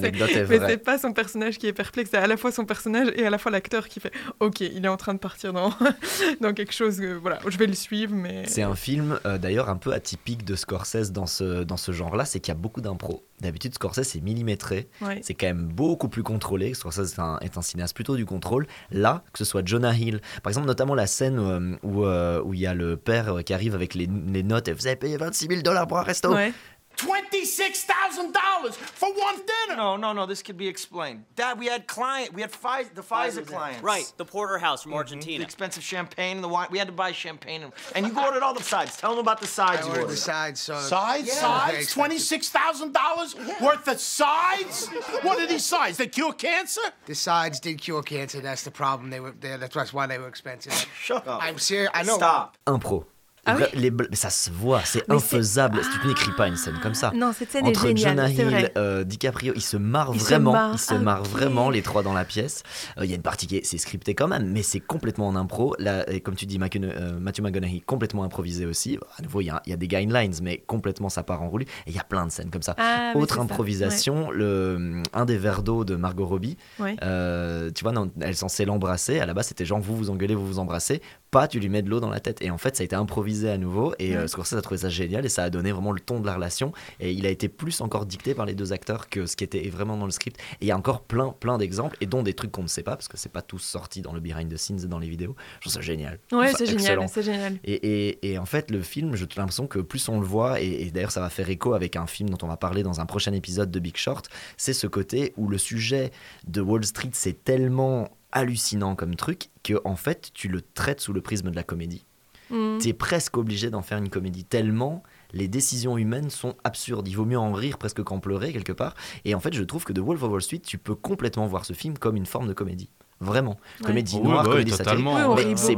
c'est- 0.69 0.77
pas 0.79 0.99
son 0.99 1.13
personnage 1.13 1.59
qui 1.59 1.67
est 1.67 1.73
perplexe, 1.73 2.11
c'est 2.13 2.19
à 2.19 2.27
la 2.27 2.37
fois 2.37 2.53
son 2.53 2.65
personnage 2.65 3.09
et 3.17 3.27
à 3.27 3.31
la 3.31 3.39
fois 3.39 3.51
l'acteur 3.53 3.89
qui 3.89 4.01
fait 4.01 4.13
Ok, 4.41 4.61
il 4.61 4.85
est 4.85 4.89
en 4.89 4.97
train 4.97 5.15
de 5.15 5.19
partir 5.19 5.53
dans, 5.53 5.71
dans 6.41 6.53
quelque 6.53 6.73
chose, 6.73 7.01
euh, 7.01 7.19
voilà, 7.21 7.39
je 7.47 7.57
vais 7.59 7.67
le 7.67 7.75
suivre, 7.75 8.15
mais. 8.15 8.45
C'est 8.47 8.63
un 8.63 8.75
film 8.75 9.19
euh, 9.27 9.39
d'ailleurs 9.39 9.69
un 9.69 9.77
peu 9.77 9.93
atypique 9.93 10.45
de 10.45 10.55
Scorsese 10.57 11.13
dans 11.13 11.27
ce, 11.27 11.63
dans 11.65 11.77
ce 11.77 11.93
genre-là, 11.93 12.25
c'est 12.25 12.41
qu'il 12.41 12.53
y 12.53 12.57
a 12.57 12.61
beaucoup 12.61 12.81
d'impro. 12.81 13.25
D'habitude, 13.41 13.75
Scorsese 13.75 14.03
c'est 14.05 14.21
millimétré, 14.21 14.89
Ouais. 15.01 15.21
c'est 15.23 15.35
quand 15.35 15.47
même 15.47 15.67
beaucoup 15.67 16.09
plus 16.09 16.23
contrôlé. 16.23 16.75
Scorsese 16.75 17.15
est 17.15 17.19
un, 17.21 17.39
est 17.41 17.57
un 17.59 17.63
cinéaste 17.63 17.95
plutôt 17.95 18.17
du 18.17 18.25
contrôle. 18.27 18.67
Là, 18.91 19.25
que 19.33 19.39
ce 19.39 19.45
soit 19.45 19.67
Jonah 19.67 19.95
Hill, 19.95 20.21
par 20.43 20.51
exemple, 20.51 20.67
notamment 20.67 20.95
la 20.95 21.07
scène 21.07 21.39
euh, 21.39 21.77
où 21.83 22.05
euh, 22.05 22.41
où 22.43 22.55
il 22.55 22.61
y 22.61 22.67
a 22.67 22.75
le 22.75 22.97
père 22.97 23.39
qui 23.45 23.53
arrive 23.55 23.75
avec 23.75 23.95
les, 23.95 24.09
les 24.29 24.43
notes 24.43 24.69
et 24.69 24.73
vous 24.73 24.87
avez 24.87 24.97
payé 24.97 25.17
26 25.17 25.47
000 25.49 25.63
dollars 25.63 25.87
pour 25.87 25.99
un 25.99 26.03
resto. 26.03 26.33
Ouais. 26.35 26.53
$26,000 26.97 28.75
for 28.75 29.13
one 29.13 29.37
dinner. 29.37 29.77
No, 29.77 29.97
no, 29.97 30.13
no. 30.13 30.27
This 30.27 30.43
could 30.43 30.57
be 30.57 30.69
explained. 30.69 31.25
Dad, 31.37 31.59
we 31.59 31.67
had 31.67 31.87
client. 31.87 32.33
We 32.33 32.43
had 32.43 32.53
Pfizer, 32.53 32.95
the 32.95 33.03
Pfizer 33.03 33.47
clients. 33.47 33.83
Right, 33.83 34.11
the 34.17 34.25
porterhouse 34.25 34.83
from 34.83 34.91
mm-hmm, 34.93 34.97
The 34.97 34.99
Argentina. 34.99 35.45
expensive 35.45 35.83
champagne 35.83 36.37
and 36.37 36.45
the 36.45 36.49
wine. 36.49 36.69
We 36.71 36.79
had 36.79 36.89
to 36.89 36.93
buy 36.93 37.13
champagne, 37.13 37.63
and, 37.63 37.73
and 37.95 38.07
you 38.07 38.19
ordered 38.19 38.43
all 38.43 38.55
the 38.55 38.63
sides. 38.63 38.97
Tell 38.97 39.11
them 39.11 39.19
about 39.21 39.41
the 39.41 39.47
sides 39.47 39.81
I 39.81 39.85
you 39.85 39.89
ordered 39.89 40.03
ordered. 40.03 40.13
the 40.13 40.17
sides, 40.21 40.61
so 40.61 40.79
Sides? 40.79 41.29
Yeah. 41.29 41.35
Sides? 41.35 41.93
Twenty-six 41.93 42.49
thousand 42.51 42.93
dollars 42.93 43.35
worth 43.61 43.87
of 43.89 44.01
sides? 44.01 44.89
What 45.23 45.39
are 45.39 45.47
these 45.47 45.65
sides? 45.65 45.99
They 45.99 46.07
cure 46.09 46.33
cancer? 46.33 46.81
The 47.07 47.15
sides 47.15 47.61
did 47.61 47.81
cure 47.81 48.03
cancer. 48.03 48.41
That's 48.41 48.63
the 48.63 48.71
problem. 48.71 49.11
They 49.11 49.21
were. 49.21 49.33
They, 49.33 49.57
that's 49.57 49.93
why 49.93 50.07
they 50.07 50.19
were 50.19 50.29
expensive. 50.29 50.73
Shut 50.99 51.27
up. 51.27 51.43
I'm 51.43 51.59
serious. 51.59 51.91
I 51.95 52.03
know. 52.03 52.17
Stop. 52.17 52.57
Impro. 52.67 53.05
Ah 53.45 53.57
oui 53.59 53.65
les 53.75 53.91
ça 54.13 54.31
se 54.31 54.51
voit, 54.51 54.83
c'est 54.85 55.11
infaisable. 55.11 55.81
Si 55.83 55.99
tu 56.01 56.07
n'écris 56.07 56.31
pas 56.37 56.47
une 56.47 56.55
scène 56.55 56.79
comme 56.81 56.95
ça. 56.95 57.11
Non, 57.13 57.33
cette 57.37 57.51
scène 57.51 57.67
Entre 57.67 57.87
est 57.87 57.97
géniale, 57.97 58.17
Jonah 58.17 58.29
Hill, 58.29 58.45
vrai. 58.45 58.73
euh, 58.77 59.03
DiCaprio, 59.03 59.53
ils 59.57 59.63
se 59.63 59.77
marrent 59.77 60.15
se 60.15 60.21
vraiment. 60.21 60.53
marrent, 60.53 60.75
ils 60.75 60.79
se 60.79 60.95
ah, 60.95 60.99
marrent 60.99 61.25
vraiment 61.25 61.69
les 61.69 61.83
trois 61.83 62.05
dans 62.05 62.13
la 62.13 62.25
pièce. 62.25 62.63
Euh, 62.99 63.05
Il 63.05 63.11
y 63.11 63.15
a 63.15 63.17
une 63.17 63.23
partie 63.23 63.49
qui 63.49 63.57
est 63.57 63.65
c'est 63.65 63.79
scripté 63.79 64.15
quand 64.15 64.29
même, 64.29 64.53
mais 64.53 64.63
c'est 64.63 64.79
complètement 64.79 65.27
en 65.27 65.35
impro. 65.35 65.75
Là, 65.81 66.09
et 66.09 66.21
comme 66.21 66.37
tu 66.37 66.47
dis, 66.47 66.57
euh, 66.63 67.19
Matthew 67.19 67.41
McConaughey 67.43 67.83
complètement 67.85 68.23
improvisé 68.23 68.65
aussi. 68.65 68.97
À 69.19 69.23
nouveau, 69.23 69.41
il 69.41 69.47
y, 69.47 69.51
a, 69.51 69.61
il 69.67 69.71
y 69.71 69.73
a 69.73 69.77
des 69.77 69.89
guidelines, 69.89 70.35
mais 70.41 70.59
complètement 70.59 71.09
ça 71.09 71.25
part 71.25 71.43
en 71.43 71.49
roue. 71.49 71.63
Et 71.63 71.67
il 71.89 71.95
y 71.97 71.99
a 71.99 72.05
plein 72.05 72.25
de 72.27 72.31
scènes 72.31 72.51
comme 72.51 72.63
ça. 72.63 72.77
Ah, 72.79 73.13
Autre 73.17 73.41
improvisation, 73.41 74.31
le, 74.31 75.03
un 75.13 75.25
des 75.25 75.37
verres 75.37 75.65
d'eau 75.65 75.85
de 75.85 75.97
Margot 75.97 76.27
Robbie. 76.27 76.57
Ouais. 76.79 76.95
Euh, 77.03 77.73
tu 77.75 77.83
vois, 77.83 77.93
non, 77.93 78.09
elle 78.21 78.31
est 78.31 78.35
censée 78.35 78.65
l'embrasser. 78.65 79.19
À 79.19 79.27
la 79.27 79.35
base, 79.35 79.49
c'était 79.49 79.65
genre 79.65 79.81
vous 79.81 79.97
vous 79.97 80.11
engueulez, 80.11 80.37
vous 80.37 80.47
vous 80.47 80.59
embrassez. 80.61 81.03
Pas, 81.33 81.49
tu 81.49 81.59
lui 81.59 81.69
mets 81.69 81.83
de 81.83 81.91
l'eau 81.91 81.99
dans 81.99 82.11
la 82.11 82.21
tête. 82.21 82.41
Et 82.43 82.51
en 82.51 82.59
fait, 82.59 82.77
ça 82.77 82.83
a 82.83 82.85
été 82.85 82.95
improvisé 82.95 83.32
à 83.45 83.59
nouveau. 83.59 83.95
Et 83.99 84.17
euh. 84.17 84.27
Scorsese 84.27 84.55
a 84.55 84.63
trouvé 84.63 84.79
ça 84.79 84.89
génial 84.89 85.25
et 85.25 85.29
ça 85.29 85.45
a 85.45 85.51
donné 85.51 85.73
vraiment 85.73 85.93
le 85.93 86.01
ton 86.01 86.21
de 86.21 86.27
la 86.27 86.35
relation. 86.35 86.73
Et 87.01 87.13
il 87.13 87.27
a 87.27 87.31
été 87.31 87.49
plus 87.49 87.81
encore 87.81 88.07
dicté 88.07 88.35
par 88.35 88.47
les 88.47 88.55
deux 88.55 88.73
acteurs 88.73 89.09
que 89.09 89.27
ce 89.27 89.37
qui 89.37 89.45
était 89.45 89.69
vraiment 89.69 89.97
dans 89.97 90.05
le 90.07 90.11
script. 90.13 90.39
Et 90.61 90.65
il 90.65 90.67
y 90.69 90.71
a 90.71 90.77
encore 90.77 91.03
plein, 91.03 91.31
plein 91.39 91.59
d'exemples 91.59 91.97
et 92.01 92.07
dont 92.07 92.23
des 92.23 92.35
trucs 92.35 92.53
qu'on 92.53 92.63
ne 92.63 92.69
sait 92.69 92.83
pas 92.83 92.97
parce 92.97 93.09
que 93.09 93.17
c'est 93.17 93.33
pas 93.33 93.43
tous 93.43 93.59
sorti 93.61 94.03
dans 94.03 94.13
le 94.13 94.21
behind 94.21 94.53
the 94.53 94.57
scenes 94.57 94.81
et 94.85 94.87
dans 94.89 94.99
les 94.99 95.09
vidéos. 95.09 95.35
Je 95.57 95.61
trouve 95.63 95.73
ça 95.73 95.81
génial. 95.81 96.19
Ouais, 96.33 96.53
c'est 96.57 96.67
génial, 96.67 97.07
c'est 97.09 97.23
génial. 97.23 97.59
Et, 97.65 97.73
et- 97.75 98.33
et 98.33 98.39
en 98.39 98.47
fait, 98.47 98.71
le 98.71 98.83
film, 98.83 99.15
j'ai 99.17 99.27
l'impression 99.37 99.67
que 99.67 99.79
plus 99.81 100.09
on 100.09 100.21
le 100.21 100.27
voit, 100.27 100.61
et, 100.61 100.83
et 100.83 100.91
d'ailleurs 100.91 101.11
ça 101.13 101.21
va 101.21 101.31
faire 101.31 101.49
écho 101.51 101.75
avec 101.75 101.97
un 101.97 102.07
film 102.07 102.31
dont 102.31 102.39
on 102.43 102.49
va 102.49 102.57
parler 102.57 102.83
dans 102.83 103.01
un 103.01 103.07
prochain 103.07 103.33
épisode 103.33 103.71
de 103.71 103.79
Big 103.81 103.97
Short, 103.97 104.29
c'est 104.57 104.73
ce 104.73 104.87
côté 104.87 105.33
où 105.37 105.49
le 105.49 105.59
sujet 105.59 106.11
de 106.47 106.61
Wall 106.61 106.85
Street, 106.85 107.11
c'est 107.13 107.45
tellement 107.45 108.09
hallucinant 108.33 108.95
comme 108.97 109.15
truc 109.15 109.51
que 109.63 109.75
en 109.85 109.97
fait 109.97 110.31
tu 110.33 110.49
le 110.49 110.63
traites 110.63 111.01
sous 111.01 111.13
le 111.13 111.21
prisme 111.21 111.51
de 111.51 111.57
la 111.57 111.63
comédie. 111.63 112.05
Mm. 112.53 112.79
Tu 112.79 112.89
es 112.89 112.93
presque 112.93 113.37
obligé 113.37 113.71
d'en 113.71 113.83
faire 113.83 113.99
une 113.99 114.11
comédie 114.11 114.45
tellement 114.45 115.03
les 115.33 115.49
décisions 115.49 115.97
humaines 115.99 116.31
sont 116.31 116.55
absurdes. 116.65 117.09
Il 117.09 117.17
vaut 117.17 117.25
mieux 117.25 117.39
en 117.39 117.53
rire 117.53 117.79
presque 117.79 118.03
qu'en 118.03 118.21
pleurer 118.21 118.53
quelque 118.53 118.73
part. 118.73 118.95
Et 119.25 119.35
en 119.35 119.41
fait, 119.41 119.55
je 119.55 119.63
trouve 119.63 119.85
que 119.85 119.93
de 119.93 120.01
Wolf 120.01 120.23
of 120.23 120.31
Wall 120.31 120.43
Street, 120.43 120.61
tu 120.61 120.79
peux 120.79 120.95
complètement 120.95 121.47
voir 121.47 121.65
ce 121.65 121.73
film 121.73 121.99
comme 121.99 122.17
une 122.17 122.27
forme 122.27 122.49
de 122.49 122.53
comédie. 122.53 122.91
Vraiment. 123.23 123.53
Ouais. 123.81 123.87
Comédie 123.87 124.21
noire, 124.21 124.43
bah 124.45 124.51
comédie 124.51 124.73
satirique. 124.73 125.05
Mais 125.05 125.35
rit 125.35 125.53
c'est 125.57 125.77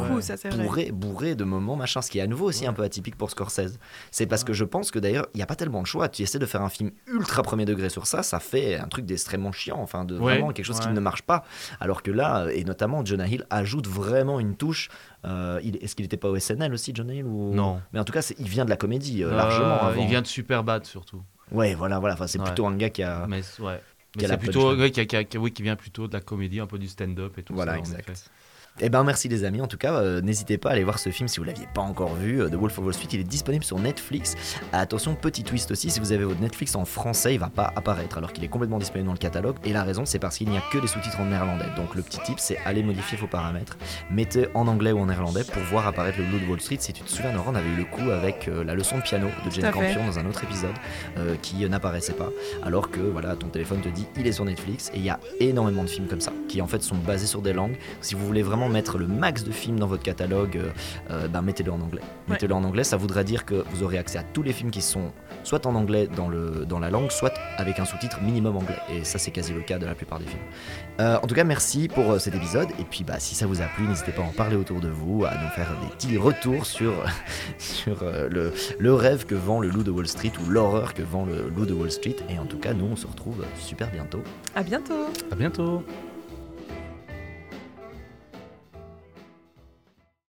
bourré, 0.57 0.91
bourré 0.93 1.35
de 1.35 1.45
moments, 1.45 1.77
machin, 1.77 2.01
ce 2.03 2.11
qui 2.11 2.19
est 2.19 2.23
à 2.23 2.27
nouveau 2.27 2.47
aussi 2.49 2.67
un 2.67 2.73
peu 2.73 2.83
atypique 2.83 3.17
pour 3.17 3.31
Scorsese. 3.31 3.79
C'est 4.11 4.27
parce 4.27 4.45
que 4.45 4.53
je 4.53 4.65
pense 4.65 4.91
que 4.91 4.99
d'ailleurs, 4.99 5.27
il 5.35 5.37
n'y 5.37 5.43
a 5.43 5.47
pas 5.47 5.55
tellement 5.57 5.83
de 5.83 5.87
choix. 5.87 6.09
Tu 6.09 6.23
essaies 6.23 6.39
de 6.39 6.47
faire 6.47 6.63
un 6.63 6.69
film 6.71 6.91
ultra 7.07 7.43
premier 7.43 7.65
degré 7.67 7.89
sur 7.91 8.07
ça, 8.07 8.23
ça 8.23 8.41
fait 8.41 8.77
un 8.79 8.89
truc 8.89 9.05
d'extrêmement 9.05 9.53
chiant, 9.53 9.79
enfin, 9.81 10.05
de 10.05 10.15
Ouais, 10.19 10.35
vraiment 10.37 10.53
quelque 10.53 10.65
chose 10.67 10.81
qui 10.81 10.89
ne 10.89 11.01
marche 11.01 11.23
pas. 11.23 11.45
Alors 11.81 12.03
que 12.03 12.11
là, 12.11 12.47
et 12.53 12.65
notamment 12.65 13.05
Jonah 13.05 13.27
Hill 13.29 13.45
ajoute 13.51 13.87
vraiment 13.87 14.41
une 14.41 14.57
touche. 14.57 14.89
Euh, 15.27 15.61
Est-ce 15.81 15.95
qu'il 15.95 16.05
n'était 16.05 16.17
pas 16.17 16.29
au 16.29 16.39
SNL 16.39 16.73
aussi, 16.73 16.93
Jonah 16.95 17.15
Hill 17.15 17.25
ou... 17.27 17.55
Non. 17.55 17.81
Mais 17.93 18.01
en 18.01 18.05
tout 18.05 18.13
cas, 18.13 18.21
il 18.39 18.49
vient 18.49 18.65
de 18.65 18.71
la 18.71 18.77
comédie 18.77 19.23
euh, 19.23 19.31
Euh, 19.31 19.37
largement 19.37 19.81
avant. 19.83 20.01
Il 20.03 20.09
vient 20.09 20.23
de 20.23 20.27
Superbad 20.27 20.85
surtout. 20.85 21.23
Ouais, 21.53 21.75
voilà, 21.75 21.99
voilà. 21.99 22.15
Enfin, 22.15 22.27
c'est 22.27 22.39
Ouais. 22.39 22.45
plutôt 22.45 22.67
un 22.67 22.75
gars 22.77 22.91
qui 22.91 23.03
a. 23.03 23.27
Mais 23.29 23.43
ouais. 23.61 23.81
Mais 24.17 24.27
c'est 24.27 24.39
plutôt 24.39 24.75
ouais, 24.77 24.91
qui, 24.91 25.39
oui, 25.39 25.53
qui 25.53 25.63
vient 25.63 25.77
plutôt 25.77 26.09
de 26.09 26.13
la 26.13 26.21
comédie, 26.21 26.61
un 26.61 26.67
peu 26.67 26.79
du 26.79 26.89
stand-up 26.89 27.39
et 27.39 27.43
tout 27.43 27.55
Voilà, 27.55 27.73
ça. 27.73 27.79
en 27.79 27.81
exact. 27.81 28.31
Eh 28.81 28.89
ben 28.89 29.05
merci 29.05 29.29
les 29.29 29.45
amis, 29.45 29.61
en 29.61 29.69
tout 29.69 29.77
cas, 29.77 29.95
euh, 29.95 30.21
n'hésitez 30.21 30.59
pas 30.59 30.71
à 30.71 30.73
aller 30.73 30.83
voir 30.83 30.99
ce 30.99 31.11
film 31.11 31.29
si 31.29 31.39
vous 31.39 31.45
l'aviez 31.45 31.69
pas 31.73 31.81
encore 31.81 32.17
vu. 32.17 32.43
euh, 32.43 32.49
The 32.49 32.55
Wolf 32.57 32.77
of 32.77 32.85
Wall 32.87 32.93
Street, 32.93 33.07
il 33.13 33.21
est 33.21 33.23
disponible 33.23 33.63
sur 33.63 33.79
Netflix. 33.79 34.35
Attention, 34.73 35.15
petit 35.15 35.45
twist 35.45 35.71
aussi, 35.71 35.91
si 35.91 36.01
vous 36.01 36.11
avez 36.11 36.25
votre 36.25 36.41
Netflix 36.41 36.75
en 36.75 36.85
français, 36.85 37.35
il 37.35 37.39
va 37.39 37.51
pas 37.51 37.73
apparaître 37.77 38.19
alors 38.19 38.33
qu'il 38.33 38.43
est 38.43 38.49
complètement 38.49 38.81
disponible 38.81 39.07
dans 39.07 39.13
le 39.13 39.19
catalogue. 39.19 39.55
Et 39.65 39.73
la 39.73 39.85
raison, 39.85 40.05
c'est 40.05 40.19
parce 40.19 40.39
qu'il 40.39 40.49
n'y 40.51 40.59
a 40.59 40.63
que 40.73 40.79
des 40.79 40.89
sous-titres 40.89 41.21
en 41.21 41.27
néerlandais. 41.27 41.69
Donc 41.77 41.95
le 41.95 42.03
petit 42.03 42.19
tip, 42.25 42.41
c'est 42.41 42.59
aller 42.65 42.83
modifier 42.83 43.17
vos 43.17 43.29
paramètres, 43.29 43.79
mettez 44.11 44.49
en 44.55 44.67
anglais 44.67 44.91
ou 44.91 44.99
en 44.99 45.07
néerlandais 45.07 45.45
pour 45.45 45.63
voir 45.63 45.87
apparaître 45.87 46.19
le 46.19 46.25
Loup 46.27 46.41
de 46.45 46.51
Wall 46.51 46.61
Street. 46.61 46.79
Si 46.81 46.93
tu 46.93 47.03
te 47.03 47.09
souviens, 47.09 47.31
Nora, 47.31 47.53
on 47.53 47.55
avait 47.55 47.71
eu 47.71 47.77
le 47.77 47.85
coup 47.85 48.11
avec 48.11 48.49
euh, 48.49 48.65
la 48.65 48.75
leçon 48.75 48.97
de 48.99 49.03
piano 49.03 49.29
de 49.47 49.51
Jane. 49.53 49.71
Campion 49.71 50.05
dans 50.05 50.19
un 50.19 50.27
autre 50.27 50.43
épisode 50.43 50.75
qui 51.43 51.69
n'apparaissait 51.69 52.13
pas. 52.15 52.31
Alors 52.65 52.91
que 52.91 52.99
voilà, 52.99 53.37
ton 53.37 53.47
téléphone 53.49 53.81
te 53.83 53.89
dit 53.89 54.05
il 54.17 54.27
est 54.27 54.33
sur 54.33 54.45
Netflix 54.45 54.91
et 54.95 54.99
il 54.99 55.05
y 55.05 55.11
a 55.11 55.21
énormément 55.39 55.85
de 55.85 55.89
films 55.89 56.09
comme 56.09 56.21
ça 56.21 56.33
qui 56.49 56.61
en 56.61 56.67
fait 56.67 56.83
sont 56.83 56.97
basés 56.97 57.27
sur 57.27 57.41
des 57.41 57.53
langues. 57.53 57.77
Si 58.01 58.17
vous 58.17 58.27
voulez 58.27 58.43
vraiment 58.43 58.64
mettre 58.69 58.99
le 58.99 59.07
max 59.07 59.45
de 59.45 59.53
films 59.53 59.79
dans 59.79 59.87
votre 59.87 60.03
catalogue, 60.03 60.57
euh, 60.57 60.71
euh, 61.11 61.29
ben, 61.29 61.43
mettez-le 61.43 61.73
en 61.73 61.81
anglais. 61.81 62.03
Ouais. 62.03 62.35
Mettez-le 62.35 62.55
en 62.55 62.65
anglais, 62.65 62.85
ça 62.85 62.97
voudrait 62.97 63.25
dire 63.25 63.45
que 63.45 63.65
vous 63.71 63.83
aurez 63.83 63.99
accès 63.99 64.19
à 64.19 64.23
tous 64.23 64.43
les 64.43 64.53
films 64.53 64.71
qui 64.71 64.83
sont 64.83 65.13
soit 65.43 65.67
en 65.67 65.75
anglais 65.75 66.09
dans, 66.17 66.29
le, 66.29 66.65
dans 66.67 66.79
la 66.79 66.91
langue, 66.91 67.11
soit 67.11 67.35
avec 67.59 67.79
un 67.79 67.85
sous-titre 67.85 68.23
minimum 68.23 68.57
anglais. 68.57 68.79
Et 68.91 69.05
ça, 69.05 69.19
c'est 69.19 69.31
quasi 69.31 69.53
le 69.53 69.61
cas 69.61 69.79
de 69.79 69.87
la 69.87 69.95
plupart 69.95 70.19
des 70.19 70.27
films. 70.27 70.43
Euh, 71.01 71.19
en 71.23 71.27
tout 71.27 71.35
cas, 71.35 71.45
merci 71.45 71.89
pour 71.89 72.21
cet 72.21 72.35
épisode. 72.35 72.69
Et 72.79 72.85
puis, 72.85 73.05
bah, 73.05 73.19
si 73.19 73.35
ça 73.35 73.47
vous 73.47 73.61
a 73.61 73.67
plu, 73.67 73.87
n'hésitez 73.87 74.13
pas 74.13 74.23
à 74.23 74.27
en 74.27 74.33
parler 74.33 74.57
autour 74.57 74.81
de 74.81 74.89
vous, 74.89 75.25
à 75.25 75.35
nous 75.35 75.51
faire 75.51 75.69
des 75.83 75.89
petits 75.95 76.17
retours 76.17 76.67
sur, 76.67 76.93
sur 77.59 78.03
euh, 78.03 78.29
le, 78.31 78.53
le 78.79 78.95
rêve 78.95 79.27
que 79.27 79.35
vend 79.35 79.61
le 79.61 79.69
loup 79.69 79.83
de 79.83 79.91
Wall 79.91 80.07
Street 80.07 80.33
ou 80.45 80.51
l'horreur 80.51 80.95
que 80.95 81.03
vend 81.03 81.25
le 81.25 81.49
loup 81.55 81.67
de 81.67 81.75
Wall 81.75 81.91
Street. 81.91 82.17
Et 82.29 82.39
en 82.39 82.47
tout 82.47 82.59
cas, 82.59 82.73
nous, 82.73 82.87
on 82.87 82.97
se 82.97 83.07
retrouve 83.07 83.45
super 83.59 83.91
bientôt. 83.91 84.23
À 84.55 84.63
bientôt. 84.63 85.09
À 85.31 85.35
bientôt. 85.35 85.85